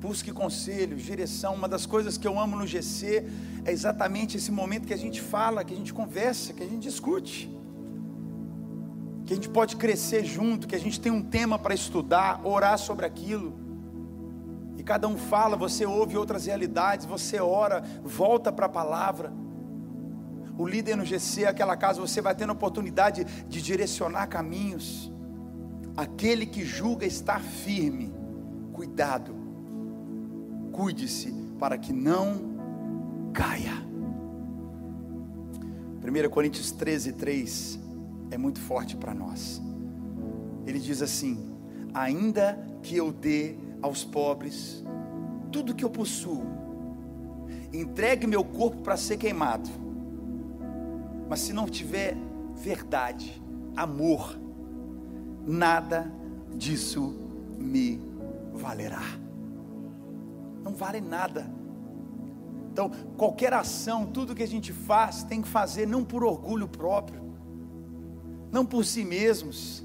Busque 0.00 0.32
conselhos, 0.32 1.02
direção. 1.02 1.54
Uma 1.54 1.68
das 1.68 1.86
coisas 1.86 2.18
que 2.18 2.26
eu 2.26 2.36
amo 2.38 2.56
no 2.56 2.66
GC 2.66 3.24
é 3.64 3.70
exatamente 3.70 4.36
esse 4.36 4.50
momento 4.50 4.88
que 4.88 4.94
a 4.94 4.98
gente 4.98 5.20
fala, 5.20 5.64
que 5.64 5.72
a 5.72 5.76
gente 5.76 5.94
conversa, 5.94 6.52
que 6.52 6.64
a 6.64 6.66
gente 6.66 6.82
discute. 6.82 7.59
Que 9.30 9.34
a 9.34 9.36
gente 9.36 9.48
pode 9.48 9.76
crescer 9.76 10.24
junto, 10.24 10.66
que 10.66 10.74
a 10.74 10.80
gente 10.80 11.00
tem 11.00 11.12
um 11.12 11.22
tema 11.22 11.56
para 11.56 11.72
estudar, 11.72 12.44
orar 12.44 12.76
sobre 12.76 13.06
aquilo 13.06 13.54
e 14.76 14.82
cada 14.82 15.06
um 15.06 15.16
fala, 15.16 15.56
você 15.56 15.86
ouve 15.86 16.16
outras 16.16 16.46
realidades, 16.46 17.06
você 17.06 17.38
ora, 17.38 17.80
volta 18.02 18.50
para 18.50 18.66
a 18.66 18.68
palavra. 18.68 19.32
O 20.58 20.66
líder 20.66 20.96
no 20.96 21.04
GC, 21.04 21.46
aquela 21.46 21.76
casa, 21.76 22.00
você 22.00 22.20
vai 22.20 22.34
tendo 22.34 22.52
oportunidade 22.52 23.22
de 23.46 23.62
direcionar 23.62 24.26
caminhos. 24.26 25.12
Aquele 25.96 26.44
que 26.44 26.64
julga 26.64 27.06
estar 27.06 27.40
firme, 27.40 28.12
cuidado, 28.72 29.32
cuide-se 30.72 31.30
para 31.56 31.78
que 31.78 31.92
não 31.92 33.30
caia. 33.32 33.74
1 36.02 36.30
Coríntios 36.30 36.72
13, 36.72 37.12
3 37.12 37.89
é 38.30 38.38
muito 38.38 38.60
forte 38.60 38.96
para 38.96 39.14
nós. 39.14 39.60
Ele 40.66 40.78
diz 40.78 41.02
assim: 41.02 41.54
Ainda 41.92 42.58
que 42.82 42.96
eu 42.96 43.12
dê 43.12 43.56
aos 43.82 44.04
pobres 44.04 44.84
tudo 45.50 45.74
que 45.74 45.84
eu 45.84 45.90
possuo. 45.90 46.44
Entregue 47.72 48.26
meu 48.26 48.44
corpo 48.44 48.78
para 48.78 48.96
ser 48.96 49.16
queimado. 49.16 49.68
Mas 51.28 51.40
se 51.40 51.52
não 51.52 51.66
tiver 51.66 52.16
verdade, 52.54 53.40
amor, 53.76 54.38
nada 55.46 56.12
disso 56.54 57.14
me 57.58 58.00
valerá. 58.52 59.02
Não 60.62 60.72
vale 60.72 61.00
nada. 61.00 61.50
Então, 62.72 62.90
qualquer 63.16 63.52
ação, 63.52 64.06
tudo 64.06 64.34
que 64.34 64.42
a 64.42 64.48
gente 64.48 64.72
faz, 64.72 65.22
tem 65.22 65.42
que 65.42 65.48
fazer 65.48 65.86
não 65.86 66.04
por 66.04 66.24
orgulho 66.24 66.68
próprio, 66.68 67.19
não 68.50 68.64
por 68.64 68.84
si 68.84 69.04
mesmos, 69.04 69.82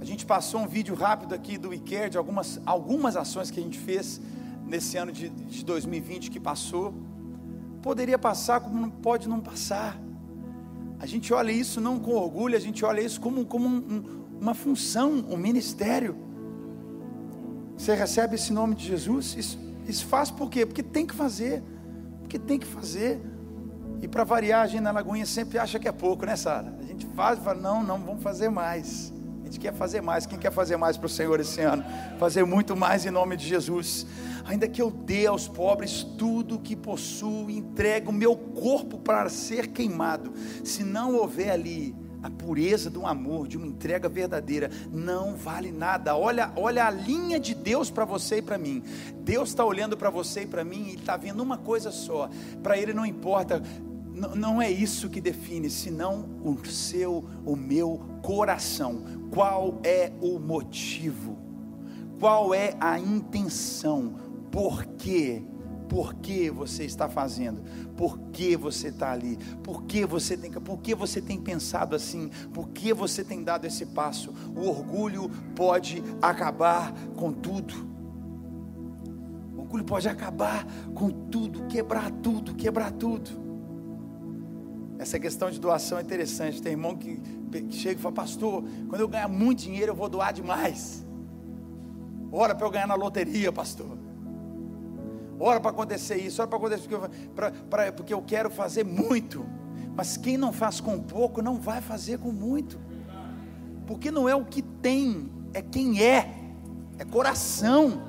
a 0.00 0.04
gente 0.04 0.26
passou 0.26 0.60
um 0.60 0.68
vídeo 0.68 0.94
rápido 0.94 1.34
aqui 1.34 1.56
do 1.56 1.72
ICARE 1.72 2.10
de 2.10 2.18
algumas, 2.18 2.60
algumas 2.66 3.16
ações 3.16 3.50
que 3.50 3.58
a 3.58 3.62
gente 3.62 3.78
fez 3.78 4.20
nesse 4.66 4.96
ano 4.96 5.10
de, 5.10 5.28
de 5.28 5.64
2020 5.64 6.30
que 6.30 6.38
passou. 6.38 6.94
Poderia 7.82 8.18
passar 8.18 8.60
como 8.60 8.80
não 8.80 8.90
pode 8.90 9.28
não 9.28 9.40
passar. 9.40 9.98
A 10.98 11.06
gente 11.06 11.32
olha 11.34 11.50
isso 11.50 11.80
não 11.80 11.98
com 11.98 12.12
orgulho, 12.12 12.56
a 12.56 12.60
gente 12.60 12.84
olha 12.84 13.00
isso 13.00 13.20
como, 13.20 13.44
como 13.44 13.66
um, 13.66 13.76
um, 13.76 14.24
uma 14.40 14.54
função, 14.54 15.24
um 15.28 15.36
ministério. 15.36 16.16
Você 17.76 17.94
recebe 17.94 18.36
esse 18.36 18.52
nome 18.52 18.74
de 18.74 18.86
Jesus? 18.86 19.34
Isso, 19.36 19.58
isso 19.88 20.06
faz 20.06 20.30
por 20.30 20.48
quê? 20.48 20.64
Porque 20.64 20.82
tem 20.82 21.06
que 21.06 21.14
fazer. 21.14 21.62
Porque 22.20 22.38
tem 22.38 22.58
que 22.58 22.66
fazer. 22.66 23.20
E 24.04 24.08
para 24.08 24.22
variar, 24.22 24.62
a 24.62 24.66
gente 24.66 24.82
na 24.82 24.92
Lagoinha 24.92 25.26
sempre 25.26 25.58
acha 25.58 25.78
que 25.78 25.88
é 25.88 25.92
pouco, 25.92 26.24
né, 26.24 26.36
Sara? 26.36 26.76
A 26.78 26.84
gente 26.84 27.06
faz 27.16 27.38
e 27.38 27.42
fala, 27.42 27.60
não, 27.60 27.82
não, 27.82 27.98
vamos 27.98 28.22
fazer 28.22 28.50
mais 28.50 29.12
gente 29.54 29.60
quer 29.60 29.72
fazer 29.72 30.00
mais. 30.00 30.26
Quem 30.26 30.38
quer 30.38 30.52
fazer 30.52 30.76
mais 30.76 30.96
para 30.96 31.06
o 31.06 31.08
Senhor 31.08 31.38
esse 31.38 31.60
ano? 31.60 31.84
Fazer 32.18 32.44
muito 32.44 32.76
mais 32.76 33.06
em 33.06 33.10
nome 33.10 33.36
de 33.36 33.46
Jesus. 33.46 34.06
Ainda 34.44 34.68
que 34.68 34.82
eu 34.82 34.90
dê 34.90 35.26
aos 35.26 35.48
pobres 35.48 36.02
tudo 36.18 36.56
o 36.56 36.58
que 36.58 36.76
possuo, 36.76 37.48
entregue 37.48 38.08
o 38.08 38.12
meu 38.12 38.36
corpo 38.36 38.98
para 38.98 39.28
ser 39.28 39.68
queimado. 39.68 40.32
Se 40.64 40.82
não 40.82 41.14
houver 41.14 41.50
ali 41.50 41.94
a 42.22 42.30
pureza 42.30 42.88
do 42.88 43.06
amor, 43.06 43.46
de 43.46 43.58
uma 43.58 43.66
entrega 43.66 44.08
verdadeira, 44.08 44.70
não 44.90 45.36
vale 45.36 45.70
nada. 45.70 46.16
Olha, 46.16 46.50
olha 46.56 46.86
a 46.86 46.90
linha 46.90 47.38
de 47.38 47.54
Deus 47.54 47.90
para 47.90 48.06
você 48.06 48.38
e 48.38 48.42
para 48.42 48.56
mim. 48.56 48.82
Deus 49.20 49.50
está 49.50 49.62
olhando 49.62 49.94
para 49.94 50.08
você 50.08 50.42
e 50.42 50.46
para 50.46 50.64
mim 50.64 50.88
e 50.88 50.94
está 50.94 51.18
vendo 51.18 51.42
uma 51.42 51.58
coisa 51.58 51.90
só. 51.90 52.30
Para 52.62 52.78
Ele 52.78 52.94
não 52.94 53.04
importa 53.04 53.62
não 54.14 54.62
é 54.62 54.70
isso 54.70 55.10
que 55.10 55.20
define, 55.20 55.68
senão 55.68 56.28
o 56.44 56.64
seu, 56.64 57.24
o 57.44 57.56
meu 57.56 58.00
coração. 58.22 59.02
Qual 59.30 59.80
é 59.82 60.12
o 60.20 60.38
motivo? 60.38 61.36
Qual 62.20 62.54
é 62.54 62.76
a 62.80 62.98
intenção? 62.98 64.14
Por 64.52 64.84
quê? 64.84 65.42
Por 65.88 66.14
que 66.14 66.48
você 66.48 66.84
está 66.84 67.08
fazendo? 67.08 67.62
Por 67.96 68.18
que 68.32 68.56
você 68.56 68.88
está 68.88 69.12
ali? 69.12 69.36
Por 69.62 69.82
que 69.82 70.06
você 70.06 70.36
tem, 70.36 70.50
por 70.50 70.78
que 70.80 70.94
você 70.94 71.20
tem 71.20 71.40
pensado 71.40 71.94
assim? 71.94 72.30
Por 72.52 72.68
que 72.68 72.94
você 72.94 73.22
tem 73.24 73.42
dado 73.42 73.66
esse 73.66 73.84
passo? 73.86 74.32
O 74.56 74.66
orgulho 74.68 75.28
pode 75.54 76.02
acabar 76.22 76.94
com 77.16 77.32
tudo. 77.32 77.74
O 79.56 79.60
orgulho 79.60 79.84
pode 79.84 80.08
acabar 80.08 80.64
com 80.94 81.10
tudo, 81.10 81.66
quebrar 81.66 82.10
tudo, 82.10 82.54
quebrar 82.54 82.92
tudo. 82.92 83.43
Essa 85.04 85.18
questão 85.18 85.50
de 85.50 85.60
doação 85.60 85.98
é 85.98 86.00
interessante. 86.00 86.62
Tem 86.62 86.72
irmão 86.72 86.96
que 86.96 87.20
chega 87.72 88.00
e 88.00 88.02
fala, 88.02 88.14
pastor, 88.14 88.64
quando 88.88 89.02
eu 89.02 89.06
ganhar 89.06 89.28
muito 89.28 89.58
dinheiro 89.58 89.92
eu 89.92 89.94
vou 89.94 90.08
doar 90.08 90.32
demais. 90.32 91.04
Ora 92.32 92.54
para 92.54 92.66
eu 92.66 92.70
ganhar 92.70 92.86
na 92.86 92.94
loteria, 92.94 93.52
pastor. 93.52 93.98
Ora 95.38 95.60
para 95.60 95.72
acontecer 95.72 96.16
isso, 96.16 96.40
ora 96.40 96.48
para 96.48 96.56
acontecer 96.56 96.88
porque 96.88 96.94
eu, 96.94 97.30
pra, 97.34 97.50
pra, 97.50 97.92
porque 97.92 98.14
eu 98.14 98.22
quero 98.22 98.48
fazer 98.48 98.82
muito. 98.82 99.44
Mas 99.94 100.16
quem 100.16 100.38
não 100.38 100.54
faz 100.54 100.80
com 100.80 100.98
pouco 100.98 101.42
não 101.42 101.60
vai 101.60 101.82
fazer 101.82 102.18
com 102.18 102.32
muito. 102.32 102.80
Porque 103.86 104.10
não 104.10 104.26
é 104.26 104.34
o 104.34 104.42
que 104.42 104.62
tem, 104.62 105.30
é 105.52 105.60
quem 105.60 106.02
é. 106.02 106.34
É 106.98 107.04
coração. 107.04 108.00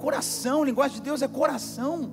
Coração, 0.00 0.64
linguagem 0.64 0.96
de 0.96 1.02
Deus 1.02 1.22
é 1.22 1.28
coração. 1.28 2.10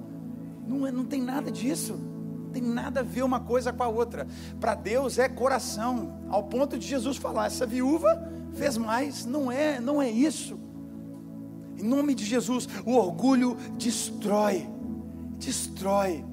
Não, 0.68 0.86
é, 0.86 0.92
não 0.92 1.04
tem 1.04 1.20
nada 1.20 1.52
disso. 1.52 2.13
Tem 2.54 2.62
nada 2.62 3.00
a 3.00 3.04
ver 3.04 3.24
uma 3.24 3.40
coisa 3.40 3.74
com 3.74 3.82
a 3.82 3.88
outra. 3.88 4.28
Para 4.60 4.76
Deus 4.76 5.18
é 5.18 5.28
coração, 5.28 6.20
ao 6.30 6.44
ponto 6.44 6.78
de 6.78 6.88
Jesus 6.88 7.18
falar: 7.18 7.48
essa 7.48 7.66
viúva 7.66 8.32
fez 8.54 8.78
mais, 8.78 9.26
não 9.26 9.52
é, 9.52 9.80
não 9.80 10.00
é 10.00 10.10
isso. 10.10 10.60
Em 11.78 11.84
nome 11.84 12.14
de 12.14 12.24
Jesus, 12.24 12.70
o 12.86 12.94
orgulho 12.94 13.58
destrói, 13.78 14.70
destrói. 15.40 16.24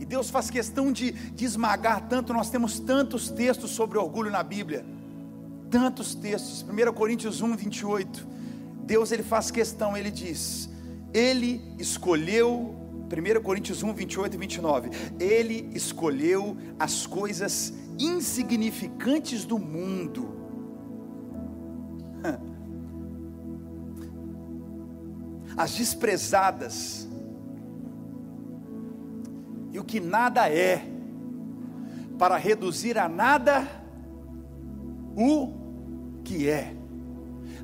E 0.00 0.04
Deus 0.04 0.30
faz 0.30 0.50
questão 0.50 0.92
de, 0.92 1.12
de 1.12 1.44
esmagar 1.44 2.08
tanto, 2.08 2.32
nós 2.32 2.50
temos 2.50 2.80
tantos 2.80 3.30
textos 3.30 3.70
sobre 3.70 3.98
orgulho 3.98 4.30
na 4.30 4.42
Bíblia. 4.42 4.84
Tantos 5.70 6.14
textos. 6.14 6.62
1 6.62 6.92
Coríntios 6.92 7.40
1, 7.40 7.56
28. 7.56 8.26
Deus 8.84 9.12
ele 9.12 9.22
faz 9.22 9.50
questão, 9.50 9.96
ele 9.96 10.10
diz: 10.10 10.68
Ele 11.14 11.62
escolheu 11.78 12.77
1 13.08 13.42
Coríntios 13.42 13.82
1, 13.82 13.92
28 13.92 14.34
e 14.34 14.38
29. 14.38 14.90
Ele 15.18 15.70
escolheu 15.74 16.56
as 16.78 17.06
coisas 17.06 17.72
insignificantes 17.98 19.44
do 19.44 19.58
mundo. 19.58 20.36
As 25.56 25.74
desprezadas 25.74 27.08
e 29.72 29.78
o 29.78 29.84
que 29.84 29.98
nada 29.98 30.48
é, 30.48 30.82
para 32.16 32.36
reduzir 32.36 32.96
a 32.96 33.08
nada 33.08 33.66
o 35.16 35.52
que 36.22 36.48
é, 36.48 36.76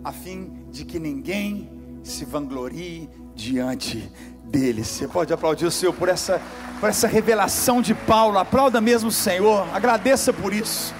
a 0.02 0.12
fim 0.12 0.66
de 0.70 0.84
que 0.84 0.98
ninguém 0.98 1.70
se 2.02 2.24
vanglorie 2.24 3.08
diante 3.34 4.10
deles. 4.44 4.86
Você 4.86 5.08
pode 5.08 5.32
aplaudir 5.32 5.66
o 5.66 5.70
Senhor 5.70 5.92
por 5.92 6.08
essa, 6.08 6.40
por 6.80 6.88
essa 6.88 7.06
revelação 7.06 7.80
de 7.80 7.94
Paulo. 7.94 8.38
Aplauda 8.38 8.80
mesmo 8.80 9.08
o 9.08 9.12
Senhor, 9.12 9.66
agradeça 9.74 10.32
por 10.32 10.52
isso. 10.52 10.94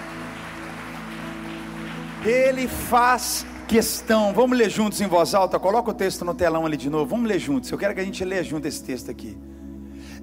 Ele 2.25 2.67
faz 2.67 3.47
questão. 3.69 4.33
Vamos 4.33 4.57
ler 4.57 4.71
juntos 4.71 5.01
em 5.01 5.07
voz 5.07 5.35
alta. 5.35 5.59
Coloca 5.59 5.91
o 5.91 5.95
texto 5.95 6.25
no 6.25 6.35
telão 6.35 6.65
ali 6.65 6.77
de 6.77 6.89
novo. 6.89 7.07
Vamos 7.07 7.29
ler 7.29 7.39
juntos. 7.39 7.71
Eu 7.71 7.79
quero 7.79 7.95
que 7.95 8.01
a 8.01 8.05
gente 8.05 8.25
leia 8.25 8.43
junto 8.43 8.67
esse 8.67 8.83
texto 8.83 9.11
aqui. 9.11 9.37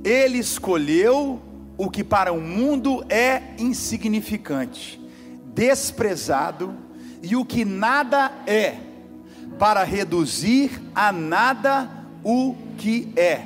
Ele 0.04 0.40
escolheu 0.40 1.40
o 1.78 1.90
que 1.90 2.04
para 2.04 2.32
o 2.32 2.42
mundo 2.42 3.04
é 3.10 3.42
insignificante, 3.58 5.00
desprezado, 5.54 6.76
e 7.24 7.36
o 7.36 7.46
que 7.46 7.64
nada 7.64 8.32
é, 8.48 8.78
para 9.60 9.84
reduzir 9.84 10.82
a 10.96 11.12
nada 11.12 11.90
o 12.24 12.56
que 12.82 13.14
é, 13.16 13.46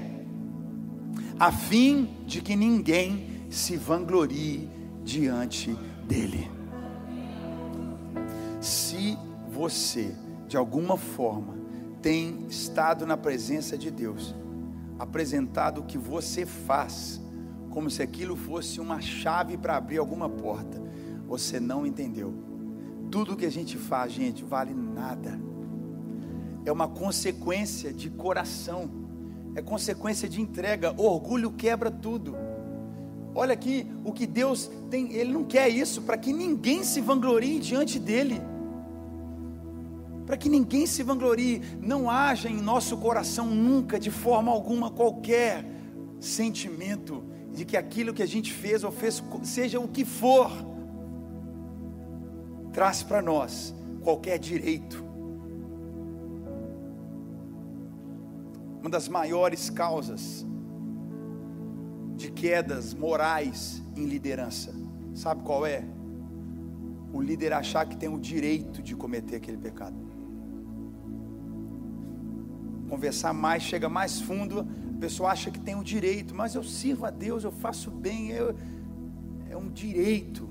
a 1.38 1.51
fim 1.51 2.08
de 2.25 2.39
que 2.39 2.56
ninguém 2.56 3.46
se 3.50 3.75
vanglorie 3.75 4.70
diante 5.04 5.77
dele. 6.08 6.50
Se 8.62 9.18
você, 9.51 10.15
de 10.48 10.56
alguma 10.56 10.96
forma, 10.96 11.54
tem 12.01 12.46
estado 12.48 13.06
na 13.06 13.18
presença 13.18 13.77
de 13.77 13.92
Deus, 13.92 14.34
apresentado 14.98 15.82
o 15.82 15.86
que 15.86 15.98
você 15.98 16.46
faz, 16.46 17.22
como 17.72 17.89
se 17.89 18.01
aquilo 18.01 18.38
fosse 18.38 18.80
uma 18.80 19.01
chave 19.01 19.58
para 19.58 19.75
abrir 19.75 19.98
alguma 19.98 20.30
porta, 20.30 20.82
você 21.27 21.60
não 21.60 21.86
entendeu. 21.86 22.34
Tudo 23.12 23.36
que 23.36 23.46
a 23.46 23.51
gente 23.51 23.77
faz, 23.77 24.13
gente, 24.13 24.46
vale 24.46 24.74
nada. 24.74 25.38
É 26.63 26.72
uma 26.72 26.88
consequência 26.88 27.92
de 27.92 28.10
coração, 28.10 29.04
é 29.55 29.62
consequência 29.62 30.29
de 30.29 30.41
entrega. 30.41 30.93
Orgulho 30.97 31.51
quebra 31.51 31.89
tudo. 31.89 32.35
Olha 33.33 33.53
aqui 33.53 33.88
o 34.03 34.12
que 34.12 34.27
Deus 34.27 34.69
tem, 34.89 35.13
Ele 35.13 35.33
não 35.33 35.43
quer 35.43 35.69
isso 35.69 36.01
para 36.01 36.18
que 36.18 36.31
ninguém 36.31 36.83
se 36.83 37.01
vanglorie 37.01 37.59
diante 37.59 37.98
dEle 38.00 38.41
para 40.25 40.37
que 40.37 40.50
ninguém 40.50 40.87
se 40.87 41.03
vanglorie, 41.03 41.61
não 41.79 42.09
haja 42.09 42.50
em 42.50 42.59
nosso 42.59 42.98
coração 42.98 43.46
nunca, 43.48 44.00
de 44.00 44.09
forma 44.09 44.51
alguma, 44.51 44.89
qualquer 44.89 45.63
sentimento 46.20 47.24
de 47.53 47.63
que 47.63 47.77
aquilo 47.77 48.13
que 48.13 48.24
a 48.24 48.27
gente 48.27 48.51
fez 48.51 48.83
ou 48.83 48.91
fez, 48.91 49.24
seja 49.44 49.79
o 49.79 49.87
que 49.87 50.03
for, 50.03 50.51
traz 52.74 53.03
para 53.03 53.22
nós 53.22 53.74
qualquer 54.01 54.39
direito. 54.39 55.03
Uma 58.85 58.91
das 58.91 59.09
maiores 59.09 59.67
causas 59.67 60.45
de 62.15 62.29
quedas 62.29 62.93
morais 62.93 63.81
em 63.95 64.05
liderança, 64.05 64.75
sabe 65.15 65.41
qual 65.41 65.65
é? 65.65 65.83
O 67.11 67.19
líder 67.19 67.51
achar 67.51 67.87
que 67.87 67.98
tem 67.98 68.07
o 68.07 68.19
direito 68.19 68.83
de 68.83 68.95
cometer 68.95 69.37
aquele 69.37 69.57
pecado 69.57 69.95
conversar 72.87 73.33
mais, 73.33 73.63
chega 73.63 73.89
mais 73.89 74.21
fundo, 74.21 74.59
a 74.59 75.00
pessoa 75.00 75.31
acha 75.31 75.50
que 75.50 75.59
tem 75.59 75.74
o 75.74 75.83
direito, 75.83 76.35
mas 76.35 76.53
eu 76.53 76.63
sirvo 76.63 77.07
a 77.07 77.09
Deus, 77.09 77.43
eu 77.43 77.51
faço 77.51 77.89
bem, 77.89 78.29
eu, 78.29 78.55
é 79.50 79.57
um 79.57 79.67
direito. 79.67 80.48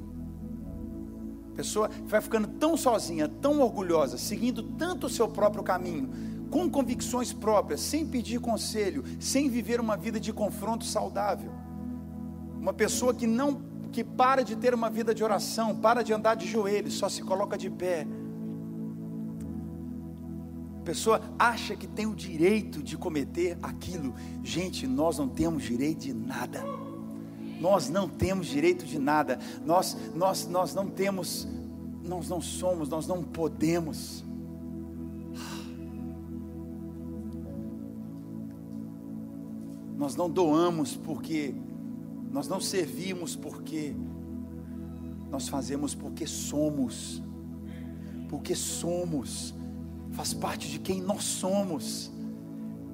A 1.52 1.54
pessoa 1.54 1.88
vai 2.04 2.20
ficando 2.20 2.48
tão 2.48 2.76
sozinha, 2.76 3.28
tão 3.28 3.60
orgulhosa, 3.60 4.18
seguindo 4.18 4.60
tanto 4.60 5.06
o 5.06 5.08
seu 5.08 5.28
próprio 5.28 5.62
caminho, 5.62 6.33
com 6.54 6.70
convicções 6.70 7.32
próprias, 7.32 7.80
sem 7.80 8.06
pedir 8.06 8.38
conselho, 8.38 9.02
sem 9.18 9.50
viver 9.50 9.80
uma 9.80 9.96
vida 9.96 10.20
de 10.20 10.32
confronto 10.32 10.84
saudável. 10.84 11.50
Uma 12.60 12.72
pessoa 12.72 13.12
que 13.12 13.26
não 13.26 13.60
que 13.90 14.04
para 14.04 14.44
de 14.44 14.54
ter 14.54 14.72
uma 14.72 14.88
vida 14.88 15.12
de 15.12 15.24
oração, 15.24 15.74
para 15.74 16.02
de 16.02 16.12
andar 16.12 16.36
de 16.36 16.46
joelhos, 16.46 16.94
só 16.94 17.08
se 17.08 17.22
coloca 17.22 17.58
de 17.58 17.68
pé 17.68 18.06
pessoa 20.84 21.20
acha 21.38 21.74
que 21.74 21.86
tem 21.86 22.04
o 22.06 22.14
direito 22.14 22.82
de 22.82 22.96
cometer 22.96 23.56
aquilo. 23.62 24.14
Gente, 24.42 24.86
nós 24.86 25.16
não 25.16 25.26
temos 25.26 25.62
direito 25.62 26.00
de 26.00 26.12
nada. 26.12 26.62
Nós 27.58 27.88
não 27.88 28.06
temos 28.06 28.46
direito 28.46 28.84
de 28.84 28.98
nada. 28.98 29.38
Nós, 29.64 29.96
nós, 30.14 30.46
nós 30.46 30.74
não 30.74 30.86
temos, 30.86 31.48
nós 32.04 32.28
não 32.28 32.40
somos, 32.40 32.88
nós 32.90 33.06
não 33.06 33.22
podemos. 33.22 34.22
Nós 40.04 40.16
não 40.16 40.28
doamos 40.28 40.94
porque, 40.94 41.54
nós 42.30 42.46
não 42.46 42.60
servimos 42.60 43.34
porque, 43.34 43.96
nós 45.30 45.48
fazemos 45.48 45.94
porque 45.94 46.26
somos, 46.26 47.22
porque 48.28 48.54
somos 48.54 49.54
faz 50.12 50.34
parte 50.34 50.70
de 50.70 50.78
quem 50.78 51.00
nós 51.00 51.24
somos. 51.24 52.12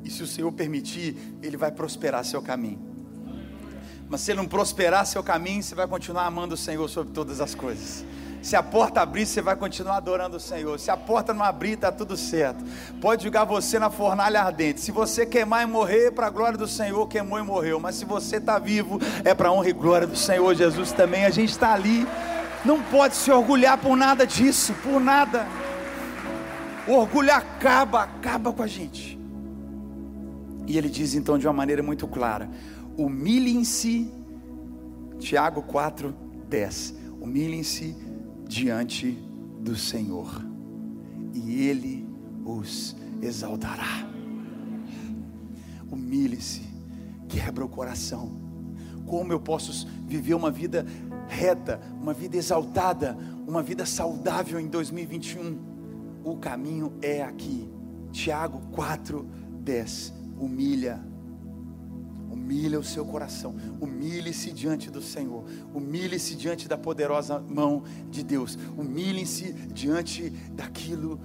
E 0.05 0.09
se 0.09 0.23
o 0.23 0.27
Senhor 0.27 0.53
permitir, 0.53 1.17
Ele 1.43 1.57
vai 1.57 1.73
prosperar 1.73 2.25
seu 2.25 2.41
caminho. 2.41 2.79
Mas 4.09 4.21
se 4.21 4.31
Ele 4.31 4.39
não 4.39 4.47
prosperar 4.47 5.05
seu 5.05 5.25
caminho, 5.25 5.65
você 5.65 5.75
vai 5.75 5.89
continuar 5.89 6.27
amando 6.27 6.55
o 6.55 6.57
Senhor 6.57 6.89
sobre 6.89 7.13
todas 7.13 7.41
as 7.41 7.57
coisas. 7.57 8.05
Se 8.43 8.57
a 8.57 8.63
porta 8.63 9.03
abrir, 9.03 9.27
você 9.27 9.43
vai 9.43 9.55
continuar 9.55 9.99
adorando 9.99 10.39
o 10.39 10.41
Senhor. 10.41 10.79
Se 10.79 10.91
a 10.91 10.97
porta 10.97 11.35
não 11.35 11.45
abrir, 11.45 11.73
está 11.73 11.93
tudo 11.93 12.17
certo. 12.17 12.65
Pode 13.01 13.25
jogar 13.25 13.45
você 13.45 13.79
na 13.79 13.91
fornalha 13.91 14.41
ardente. 14.41 14.81
Se 14.81 14.91
você 14.91 15.27
queimar 15.27 15.63
e 15.63 15.67
morrer, 15.67 16.11
para 16.13 16.27
a 16.27 16.31
glória 16.31 16.57
do 16.57 16.67
Senhor, 16.67 17.07
queimou 17.07 17.39
e 17.39 17.43
morreu. 17.43 17.79
Mas 17.79 17.97
se 17.97 18.05
você 18.05 18.37
está 18.37 18.59
vivo, 18.59 18.99
é 19.25 19.35
para 19.35 19.51
a 19.51 19.53
honra 19.53 19.69
e 19.69 19.73
glória 19.73 20.07
do 20.07 20.17
Senhor 20.17 20.55
Jesus 20.55 20.91
também. 20.93 21.27
A 21.27 21.31
gente 21.31 21.51
está 21.51 21.75
ali. 21.75 22.07
Não 22.65 22.83
pode 22.83 23.15
se 23.15 23.31
orgulhar 23.31 23.77
por 23.79 23.95
nada 23.97 24.27
disso, 24.27 24.75
por 24.83 25.01
nada. 25.01 25.47
O 26.89 26.93
orgulho 26.93 27.33
acaba, 27.33 28.03
acaba 28.03 28.53
com 28.53 28.63
a 28.63 28.67
gente. 28.67 29.19
E 30.67 30.79
ele 30.79 30.89
diz 30.89 31.15
então 31.15 31.37
de 31.37 31.47
uma 31.47 31.53
maneira 31.53 31.83
muito 31.83 32.09
clara: 32.09 32.49
humilhem-se, 32.97 34.11
Tiago 35.19 35.63
4, 35.63 36.15
10. 36.49 36.95
Humilhem-se 37.21 38.10
diante 38.51 39.13
do 39.61 39.77
Senhor, 39.77 40.45
e 41.33 41.63
Ele 41.63 42.07
os 42.45 42.97
exaltará. 43.23 44.07
Humilhe-se, 45.91 46.63
quebra 47.29 47.65
o 47.65 47.69
coração. 47.69 48.39
Como 49.07 49.33
eu 49.33 49.41
posso 49.41 49.89
viver 50.07 50.35
uma 50.35 50.51
vida 50.51 50.85
reta, 51.29 51.81
uma 52.01 52.13
vida 52.13 52.37
exaltada, 52.37 53.17
uma 53.47 53.63
vida 53.63 53.87
saudável 53.87 54.61
em 54.61 54.67
2021? 54.67 55.71
o 56.25 56.37
caminho 56.37 56.93
é 57.01 57.23
aqui. 57.23 57.69
Tiago 58.13 58.61
4:10. 58.73 60.13
Humilha. 60.39 61.10
Humilha 62.31 62.79
o 62.79 62.85
seu 62.85 63.05
coração. 63.05 63.55
Humilhe-se 63.81 64.53
diante 64.53 64.91
do 64.91 65.03
Senhor. 65.03 65.45
Humilhe-se 65.75 66.37
diante 66.37 66.69
da 66.69 66.79
poderosa 66.79 67.41
mão 67.41 67.83
de 68.11 68.23
Deus. 68.23 68.57
Humilhe-se 68.77 69.53
diante 69.53 70.31
daquilo 70.53 71.21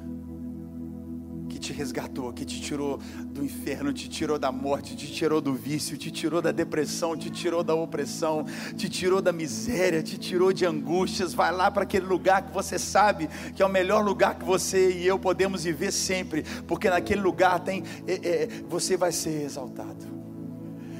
que 1.56 1.60
te 1.60 1.72
resgatou, 1.72 2.34
que 2.34 2.44
te 2.44 2.60
tirou 2.60 3.00
do 3.28 3.41
inferno, 3.41 3.94
te 3.94 4.10
tirou 4.10 4.38
da 4.38 4.52
morte, 4.52 4.94
te 4.94 5.08
tirou 5.08 5.39
do 5.39 5.54
vício, 5.54 5.98
te 5.98 6.12
tirou 6.12 6.41
da 6.41 6.52
depressão, 6.52 7.15
te 7.15 7.30
tirou 7.30 7.63
da 7.63 7.74
opressão, 7.74 8.46
te 8.76 8.89
tirou 8.89 9.22
da 9.22 9.32
miséria, 9.32 10.04
te 10.04 10.18
tirou 10.18 10.52
de 10.52 10.65
angústias. 10.65 11.34
Vai 11.34 11.54
lá 11.54 11.72
para 11.72 11.84
aquele 11.84 12.06
lugar 12.06 12.41
que 12.46 12.52
você 12.52 12.78
sabe 12.78 13.30
que 13.56 13.63
é 13.63 13.65
o 13.65 13.70
melhor 13.70 14.04
lugar 14.04 14.38
que 14.38 14.44
você 14.44 14.91
e 14.91 15.08
eu 15.08 15.18
podemos 15.18 15.63
viver 15.63 15.94
sempre, 15.94 16.44
porque 16.68 16.89
naquele 16.89 17.22
lugar 17.22 17.62
tem, 17.62 17.84
é, 18.06 18.13
é, 18.13 18.50
você 18.68 18.98
vai 18.98 19.13
ser 19.13 19.44
exaltado 19.44 20.05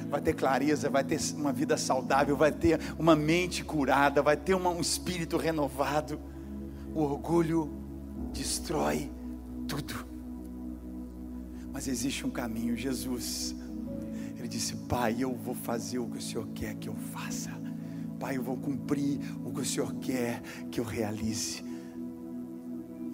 vai 0.08 0.20
ter 0.20 0.34
clareza, 0.34 0.88
vai 0.88 1.04
ter 1.04 1.18
uma 1.34 1.52
vida 1.52 1.76
saudável, 1.76 2.36
vai 2.36 2.52
ter 2.52 2.80
uma 2.98 3.16
mente 3.16 3.64
curada, 3.64 4.22
vai 4.22 4.36
ter 4.36 4.54
uma, 4.54 4.70
um 4.70 4.80
espírito 4.80 5.36
renovado. 5.36 6.20
O 6.94 7.02
orgulho 7.02 7.70
destrói 8.32 9.10
tudo. 9.66 10.06
Mas 11.72 11.88
existe 11.88 12.26
um 12.26 12.30
caminho, 12.30 12.76
Jesus. 12.76 13.54
Ele 14.38 14.48
disse: 14.48 14.74
Pai, 14.88 15.16
eu 15.18 15.34
vou 15.34 15.54
fazer 15.54 15.98
o 15.98 16.08
que 16.08 16.18
o 16.18 16.22
Senhor 16.22 16.46
quer 16.54 16.74
que 16.74 16.88
eu 16.88 16.94
faça. 16.94 17.50
Pai, 18.18 18.36
eu 18.38 18.42
vou 18.42 18.56
cumprir 18.56 19.20
o 19.44 19.52
que 19.52 19.60
o 19.60 19.64
Senhor 19.64 19.94
quer 19.96 20.40
que 20.70 20.80
eu 20.80 20.84
realize. 20.84 21.62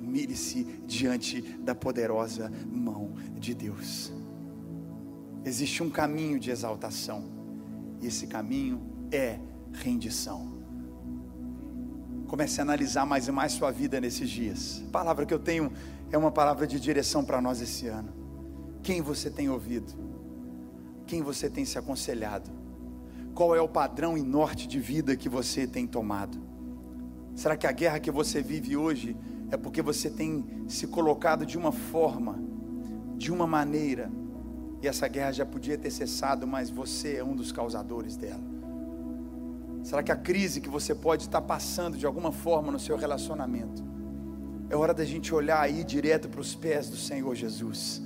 Humilhe-se 0.00 0.64
diante 0.87 1.40
da 1.40 1.74
poderosa 1.74 2.52
mão 2.70 3.14
de 3.35 3.55
Deus. 3.55 4.12
Existe 5.44 5.83
um 5.83 5.90
caminho 5.90 6.38
de 6.38 6.50
exaltação, 6.50 7.24
e 8.00 8.07
esse 8.07 8.26
caminho 8.26 8.81
é 9.11 9.38
rendição. 9.72 10.52
Comece 12.28 12.61
a 12.61 12.62
analisar 12.62 13.05
mais 13.05 13.28
e 13.28 13.33
mais 13.33 13.52
sua 13.52 13.70
vida 13.70 14.00
nesses 14.00 14.31
dias. 14.31 14.83
A 14.88 14.90
palavra 14.90 15.26
que 15.26 15.35
eu 15.35 15.38
tenho 15.38 15.72
é 16.11 16.16
uma 16.16 16.31
palavra 16.31 16.66
de 16.66 16.78
direção 16.78 17.24
para 17.24 17.40
nós 17.40 17.61
esse 17.61 17.88
ano. 17.88 18.12
Quem 18.83 19.02
você 19.02 19.31
tem 19.31 19.50
ouvido? 19.50 19.92
Quem 21.07 21.22
você 21.22 21.50
tem 21.50 21.64
se 21.64 21.76
aconselhado? 21.76 22.50
Qual 23.35 23.55
é 23.55 23.61
o 23.61 23.68
padrão 23.68 24.16
e 24.16 24.22
norte 24.22 24.66
de 24.68 24.78
vida 24.78 25.16
que 25.16 25.28
você 25.28 25.66
tem 25.66 25.87
tomado? 25.87 26.38
Será 27.35 27.57
que 27.57 27.66
a 27.66 27.72
guerra 27.72 27.98
que 27.98 28.11
você 28.11 28.42
vive 28.42 28.76
hoje 28.76 29.16
é 29.50 29.57
porque 29.57 29.83
você 29.83 30.09
tem 30.09 30.64
se 30.68 30.87
colocado 30.87 31.44
de 31.44 31.59
uma 31.59 31.72
forma, 31.72 32.38
de 33.16 33.33
uma 33.33 33.46
maneira, 33.46 34.11
e 34.83 34.88
essa 34.88 35.09
guerra 35.09 35.33
já 35.33 35.47
podia 35.47 35.79
ter 35.79 35.90
cessado, 35.90 36.47
mas 36.47 36.68
você 36.68 37.16
é 37.16 37.25
um 37.25 37.35
dos 37.35 37.53
causadores 37.53 38.16
dela? 38.16 38.42
Será 39.83 40.03
que 40.03 40.12
a 40.12 40.16
crise 40.16 40.61
que 40.61 40.68
você 40.68 40.95
pode 40.95 41.23
estar 41.23 41.40
passando 41.40 41.97
de 41.97 42.05
alguma 42.05 42.33
forma 42.33 42.71
no 42.71 42.79
seu 42.79 42.97
relacionamento, 42.97 43.83
é 44.68 44.77
hora 44.77 44.92
da 44.92 45.05
gente 45.05 45.35
olhar 45.35 45.61
aí 45.61 45.85
direto 45.85 46.29
para 46.29 46.40
os 46.40 46.55
pés 46.55 46.88
do 46.88 46.97
Senhor 46.97 47.35
Jesus 47.35 48.03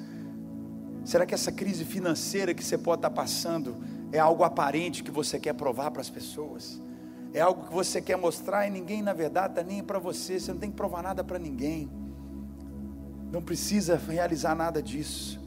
Será 1.07 1.25
que 1.25 1.33
essa 1.33 1.53
crise 1.53 1.85
financeira 1.85 2.53
que 2.53 2.65
você 2.65 2.77
pode 2.77 2.99
estar 2.99 3.11
passando 3.11 3.77
é 4.11 4.19
algo 4.19 4.43
aparente 4.43 5.05
que 5.05 5.11
você 5.13 5.39
quer 5.39 5.55
provar 5.55 5.93
para 5.93 6.01
as 6.01 6.11
pessoas? 6.11 6.83
É 7.33 7.41
algo 7.41 7.69
que 7.69 7.73
você 7.73 8.03
quer 8.03 8.17
mostrar 8.17 8.67
e 8.67 8.71
ninguém, 8.71 9.03
na 9.03 9.13
verdade, 9.13 9.53
está 9.53 9.63
nem 9.63 9.85
para 9.85 10.01
você. 10.01 10.41
Você 10.41 10.53
não 10.53 10.59
tem 10.59 10.69
que 10.69 10.77
provar 10.77 11.05
nada 11.05 11.23
para 11.23 11.39
ninguém. 11.39 11.89
Não 13.31 13.41
precisa 13.41 13.97
realizar 13.97 14.57
nada 14.57 14.83
disso. 14.83 15.41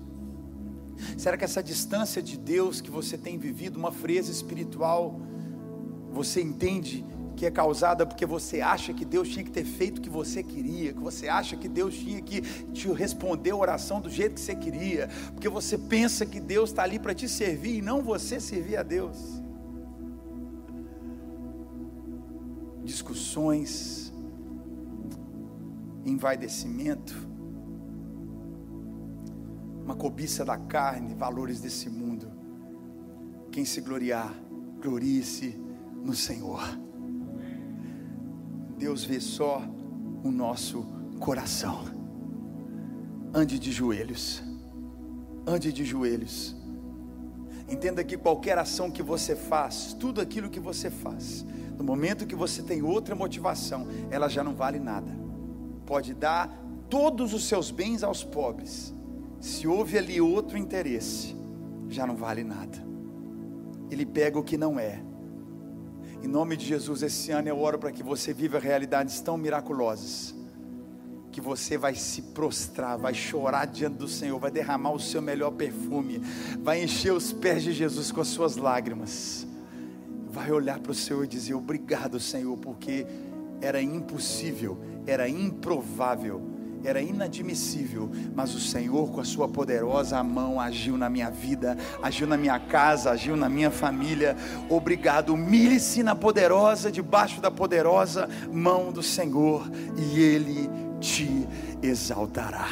Será 1.18 1.38
que 1.38 1.44
essa 1.44 1.62
distância 1.62 2.22
de 2.22 2.38
Deus 2.38 2.82
que 2.82 2.92
você 2.92 3.18
tem 3.18 3.38
vivido, 3.38 3.78
uma 3.78 3.92
frieza 3.92 4.32
espiritual, 4.32 5.20
você 6.12 6.42
entende 6.42 7.06
que 7.40 7.46
é 7.46 7.52
causada 7.52 8.06
porque 8.06 8.26
você 8.26 8.60
acha 8.60 8.94
que 8.94 9.06
Deus 9.06 9.30
tinha 9.30 9.46
que 9.46 9.52
ter 9.52 9.64
feito 9.64 10.00
o 10.00 10.02
que 10.02 10.10
você 10.10 10.44
queria, 10.44 10.92
que 10.92 11.00
você 11.00 11.30
acha 11.30 11.56
que 11.56 11.70
Deus 11.70 11.96
tinha 11.96 12.22
que 12.22 12.42
te 12.42 12.92
responder 12.92 13.52
a 13.52 13.56
oração 13.56 14.02
do 14.02 14.10
jeito 14.10 14.34
que 14.34 14.42
você 14.42 14.54
queria, 14.54 15.08
porque 15.32 15.48
você 15.48 15.78
pensa 15.78 16.26
que 16.26 16.38
Deus 16.38 16.72
está 16.72 16.84
ali 16.84 17.00
para 17.00 17.14
te 17.14 17.30
servir 17.30 17.78
e 17.78 17.82
não 17.82 18.02
você 18.02 18.42
servir 18.42 18.76
a 18.76 18.84
Deus. 18.84 19.18
Discussões, 22.84 24.12
envaidecimento, 26.06 27.16
uma 29.90 29.96
cobiça 29.96 30.46
da 30.46 30.56
carne, 30.56 31.16
valores 31.16 31.60
desse 31.60 31.90
mundo. 31.90 32.32
Quem 33.52 33.66
se 33.66 33.82
gloriar, 33.82 34.32
glorie-se 34.80 35.60
no 36.04 36.14
Senhor. 36.14 36.62
Deus 38.78 39.04
vê 39.04 39.20
só 39.20 39.64
o 40.24 40.30
nosso 40.30 40.84
coração. 41.20 41.86
Ande 43.34 43.58
de 43.58 43.72
joelhos. 43.72 44.44
Ande 45.48 45.74
de 45.74 45.84
joelhos. 45.84 46.56
Entenda 47.68 48.04
que 48.04 48.16
qualquer 48.16 48.60
ação 48.60 48.92
que 48.92 49.02
você 49.02 49.36
faz, 49.36 49.94
tudo 50.00 50.22
aquilo 50.22 50.52
que 50.52 50.60
você 50.60 50.92
faz, 50.92 51.44
no 51.76 51.84
momento 51.84 52.28
que 52.28 52.36
você 52.36 52.62
tem 52.62 52.84
outra 52.84 53.16
motivação, 53.16 53.88
ela 54.12 54.30
já 54.30 54.44
não 54.44 54.54
vale 54.54 54.78
nada. 54.78 55.12
Pode 55.84 56.14
dar 56.14 56.48
todos 56.92 57.34
os 57.34 57.46
seus 57.46 57.72
bens 57.72 58.04
aos 58.04 58.24
pobres. 58.24 58.94
Se 59.40 59.68
houve 59.68 59.98
ali 59.98 60.20
outro 60.20 60.58
interesse, 60.58 61.36
já 61.88 62.06
não 62.06 62.16
vale 62.16 62.44
nada. 62.44 62.78
Ele 63.90 64.06
pega 64.06 64.38
o 64.38 64.44
que 64.44 64.58
não 64.58 64.80
é 64.80 65.02
em 66.22 66.28
nome 66.28 66.58
de 66.58 66.66
Jesus, 66.66 67.02
esse 67.02 67.32
ano 67.32 67.48
eu 67.48 67.58
oro 67.58 67.80
para 67.80 67.92
que 67.92 68.04
você 68.04 68.34
viva 68.34 68.60
realidades 68.60 69.22
tão 69.22 69.38
miraculosas. 69.38 70.36
Que 71.32 71.40
você 71.40 71.78
vai 71.78 71.96
se 71.96 72.22
prostrar, 72.22 72.98
vai 72.98 73.14
chorar 73.14 73.66
diante 73.66 73.96
do 73.96 74.08
Senhor, 74.08 74.38
vai 74.38 74.52
derramar 74.52 74.92
o 74.92 75.00
seu 75.00 75.22
melhor 75.22 75.52
perfume, 75.52 76.22
vai 76.60 76.84
encher 76.84 77.14
os 77.14 77.32
pés 77.32 77.64
de 77.64 77.72
Jesus 77.72 78.12
com 78.12 78.20
as 78.20 78.28
suas 78.28 78.58
lágrimas, 78.58 79.48
vai 80.30 80.52
olhar 80.52 80.80
para 80.80 80.92
o 80.92 80.96
Senhor 80.96 81.24
e 81.24 81.28
dizer: 81.28 81.54
Obrigado, 81.54 82.20
Senhor, 82.20 82.58
porque 82.58 83.06
era 83.62 83.82
impossível, 83.82 84.78
era 85.06 85.30
improvável 85.30 86.42
era 86.84 87.02
inadmissível, 87.02 88.10
mas 88.36 88.54
o 88.56 88.60
Senhor, 88.60 89.12
com 89.12 89.22
a 89.22 89.26
Sua 89.26 89.48
poderosa 89.48 90.24
mão, 90.24 90.60
agiu 90.60 90.98
na 90.98 91.10
minha 91.10 91.30
vida, 91.30 91.78
agiu 92.02 92.28
na 92.28 92.38
minha 92.38 92.60
casa, 92.60 93.12
agiu 93.12 93.36
na 93.36 93.50
minha 93.50 93.72
família. 93.72 94.36
Obrigado. 94.70 95.34
Humilhe-se 95.34 96.04
na 96.04 96.16
poderosa, 96.16 96.92
debaixo 96.92 97.42
da 97.42 97.52
poderosa 97.52 98.30
mão 98.52 98.92
do 98.92 99.04
Senhor, 99.04 99.70
e 99.98 100.20
Ele 100.20 100.70
te 101.00 101.48
exaltará. 101.82 102.68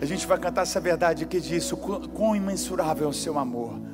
A 0.00 0.04
gente 0.04 0.26
vai 0.26 0.38
cantar 0.38 0.62
essa 0.62 0.80
verdade 0.80 1.24
aqui 1.24 1.40
disso: 1.40 1.76
quão 1.76 2.34
imensurável 2.34 3.06
é 3.06 3.10
o 3.10 3.12
seu 3.12 3.38
amor 3.38 3.91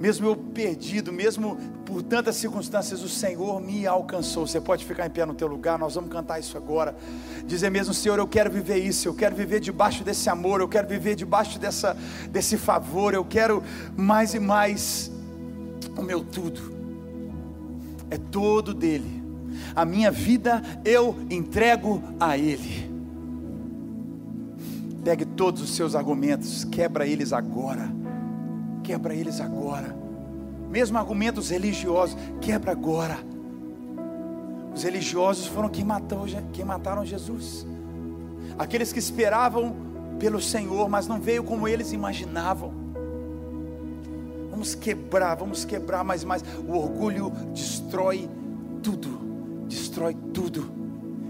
mesmo 0.00 0.26
eu 0.26 0.36
perdido, 0.36 1.12
mesmo 1.12 1.56
por 1.84 2.02
tantas 2.02 2.36
circunstâncias, 2.36 3.02
o 3.02 3.08
Senhor 3.08 3.60
me 3.60 3.86
alcançou. 3.86 4.46
Você 4.46 4.60
pode 4.60 4.84
ficar 4.84 5.06
em 5.06 5.10
pé 5.10 5.26
no 5.26 5.34
teu 5.34 5.48
lugar, 5.48 5.78
nós 5.78 5.96
vamos 5.96 6.10
cantar 6.10 6.38
isso 6.38 6.56
agora. 6.56 6.96
Dizer 7.44 7.70
mesmo, 7.70 7.92
Senhor, 7.92 8.18
eu 8.18 8.28
quero 8.28 8.50
viver 8.50 8.76
isso, 8.76 9.08
eu 9.08 9.14
quero 9.14 9.34
viver 9.34 9.58
debaixo 9.58 10.04
desse 10.04 10.30
amor, 10.30 10.60
eu 10.60 10.68
quero 10.68 10.86
viver 10.86 11.16
debaixo 11.16 11.58
dessa, 11.58 11.96
desse 12.30 12.56
favor, 12.56 13.12
eu 13.12 13.24
quero 13.24 13.62
mais 13.96 14.34
e 14.34 14.38
mais 14.38 15.10
o 15.96 16.02
meu 16.02 16.22
tudo. 16.22 16.76
É 18.10 18.16
todo 18.16 18.72
dele. 18.72 19.22
A 19.74 19.84
minha 19.84 20.12
vida 20.12 20.62
eu 20.84 21.16
entrego 21.28 22.00
a 22.20 22.38
Ele. 22.38 22.88
Pegue 25.02 25.24
todos 25.24 25.60
os 25.62 25.74
seus 25.74 25.94
argumentos, 25.94 26.64
quebra 26.64 27.06
eles 27.06 27.32
agora 27.32 27.98
quebra 28.88 29.14
eles 29.14 29.38
agora. 29.38 29.94
Mesmo 30.70 30.96
argumentos 30.96 31.50
religiosos, 31.50 32.16
quebra 32.40 32.72
agora. 32.72 33.18
Os 34.74 34.82
religiosos 34.82 35.46
foram 35.46 35.68
quem, 35.68 35.84
matou, 35.84 36.24
quem 36.54 36.64
mataram 36.64 37.04
Jesus. 37.04 37.66
Aqueles 38.58 38.90
que 38.90 38.98
esperavam 38.98 39.76
pelo 40.18 40.40
Senhor, 40.40 40.88
mas 40.88 41.06
não 41.06 41.20
veio 41.20 41.44
como 41.44 41.68
eles 41.68 41.92
imaginavam. 41.92 42.72
Vamos 44.50 44.74
quebrar, 44.74 45.34
vamos 45.34 45.66
quebrar 45.66 46.02
mais 46.02 46.24
mais. 46.24 46.42
O 46.66 46.72
orgulho 46.72 47.30
destrói 47.52 48.26
tudo, 48.82 49.20
destrói 49.68 50.16
tudo. 50.32 50.70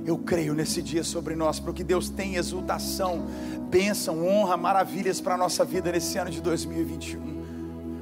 Eu 0.06 0.16
creio 0.16 0.54
nesse 0.54 0.80
dia 0.80 1.02
sobre 1.02 1.34
nós, 1.34 1.58
porque 1.58 1.82
Deus 1.82 2.08
tem 2.08 2.36
exultação, 2.36 3.26
bênção, 3.68 4.24
honra, 4.24 4.56
maravilhas 4.56 5.20
para 5.20 5.34
a 5.34 5.36
nossa 5.36 5.64
vida 5.64 5.90
nesse 5.90 6.16
ano 6.18 6.30
de 6.30 6.40
2021. 6.40 7.37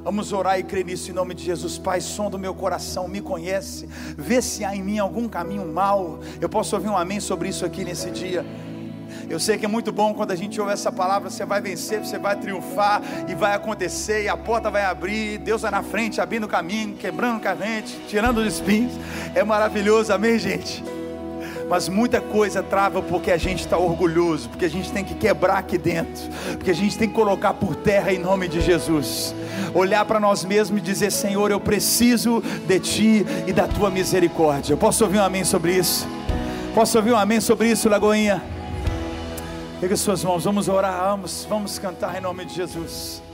Vamos 0.07 0.33
orar 0.33 0.57
e 0.57 0.62
crer 0.62 0.85
nisso 0.85 1.11
em 1.11 1.12
nome 1.12 1.35
de 1.35 1.42
Jesus. 1.42 1.79
Pai, 1.79 2.01
som 2.01 2.31
do 2.31 2.38
meu 2.38 2.55
coração, 2.55 3.09
me 3.09 3.21
conhece, 3.21 3.88
vê 4.16 4.40
se 4.40 4.64
há 4.64 4.73
em 4.73 4.81
mim 4.81 5.01
algum 5.01 5.29
caminho 5.29 5.66
mal. 5.66 6.21
Eu 6.40 6.49
posso 6.49 6.77
ouvir 6.77 6.88
um 6.88 6.97
amém 6.97 7.19
sobre 7.19 7.49
isso 7.49 7.66
aqui 7.66 7.83
nesse 7.85 8.09
dia. 8.12 8.47
Eu 9.29 9.40
sei 9.40 9.59
que 9.59 9.64
é 9.64 9.69
muito 9.69 9.90
bom 9.90 10.14
quando 10.14 10.31
a 10.31 10.37
gente 10.37 10.61
ouve 10.61 10.73
essa 10.73 10.92
palavra, 10.92 11.29
você 11.29 11.45
vai 11.45 11.61
vencer, 11.61 11.99
você 11.99 12.21
vai 12.21 12.37
triunfar 12.37 13.03
e 13.29 13.35
vai 13.35 13.53
acontecer, 13.57 14.23
e 14.23 14.29
a 14.29 14.37
porta 14.37 14.71
vai 14.71 14.85
abrir, 14.85 15.38
Deus 15.38 15.62
vai 15.62 15.73
na 15.73 15.83
frente, 15.83 16.21
abrindo 16.21 16.45
o 16.45 16.49
caminho, 16.49 16.95
quebrando 16.95 17.42
corrente, 17.42 18.01
tirando 18.07 18.38
os 18.38 18.55
espinhos. 18.55 18.92
É 19.35 19.42
maravilhoso, 19.42 20.12
amém, 20.12 20.38
gente? 20.38 20.85
Mas 21.68 21.88
muita 21.88 22.20
coisa 22.20 22.62
trava 22.62 23.02
porque 23.02 23.31
a 23.31 23.37
gente 23.37 23.61
está 23.61 23.76
orgulhoso, 23.76 24.48
porque 24.48 24.64
a 24.64 24.70
gente 24.70 24.92
tem 24.92 25.05
que 25.05 25.14
quebrar 25.14 25.59
aqui 25.59 25.76
dentro, 25.76 26.22
porque 26.52 26.70
a 26.70 26.74
gente 26.74 26.96
tem 26.96 27.09
que 27.09 27.14
colocar 27.14 27.55
por 27.55 27.74
terra 27.74 28.12
em 28.12 28.18
nome 28.18 28.46
de 28.46 28.61
Jesus. 28.61 29.35
Olhar 29.74 30.05
para 30.05 30.20
nós 30.20 30.44
mesmos 30.44 30.79
e 30.81 30.83
dizer: 30.83 31.11
Senhor, 31.11 31.50
eu 31.50 31.59
preciso 31.59 32.42
de 32.66 32.79
Ti 32.79 33.26
e 33.46 33.52
da 33.52 33.66
Tua 33.66 33.90
misericórdia. 33.90 34.76
Posso 34.76 35.02
ouvir 35.05 35.18
um 35.18 35.24
amém 35.24 35.44
sobre 35.44 35.76
isso? 35.76 36.07
Posso 36.72 36.96
ouvir 36.98 37.12
um 37.12 37.18
amém 37.18 37.40
sobre 37.40 37.68
isso, 37.68 37.88
Lagoinha? 37.88 38.42
Pega 39.81 39.96
suas 39.96 40.22
mãos, 40.22 40.44
vamos 40.44 40.68
orar, 40.68 41.11
vamos, 41.11 41.46
vamos 41.48 41.79
cantar 41.79 42.16
em 42.16 42.20
nome 42.20 42.44
de 42.44 42.55
Jesus. 42.55 43.25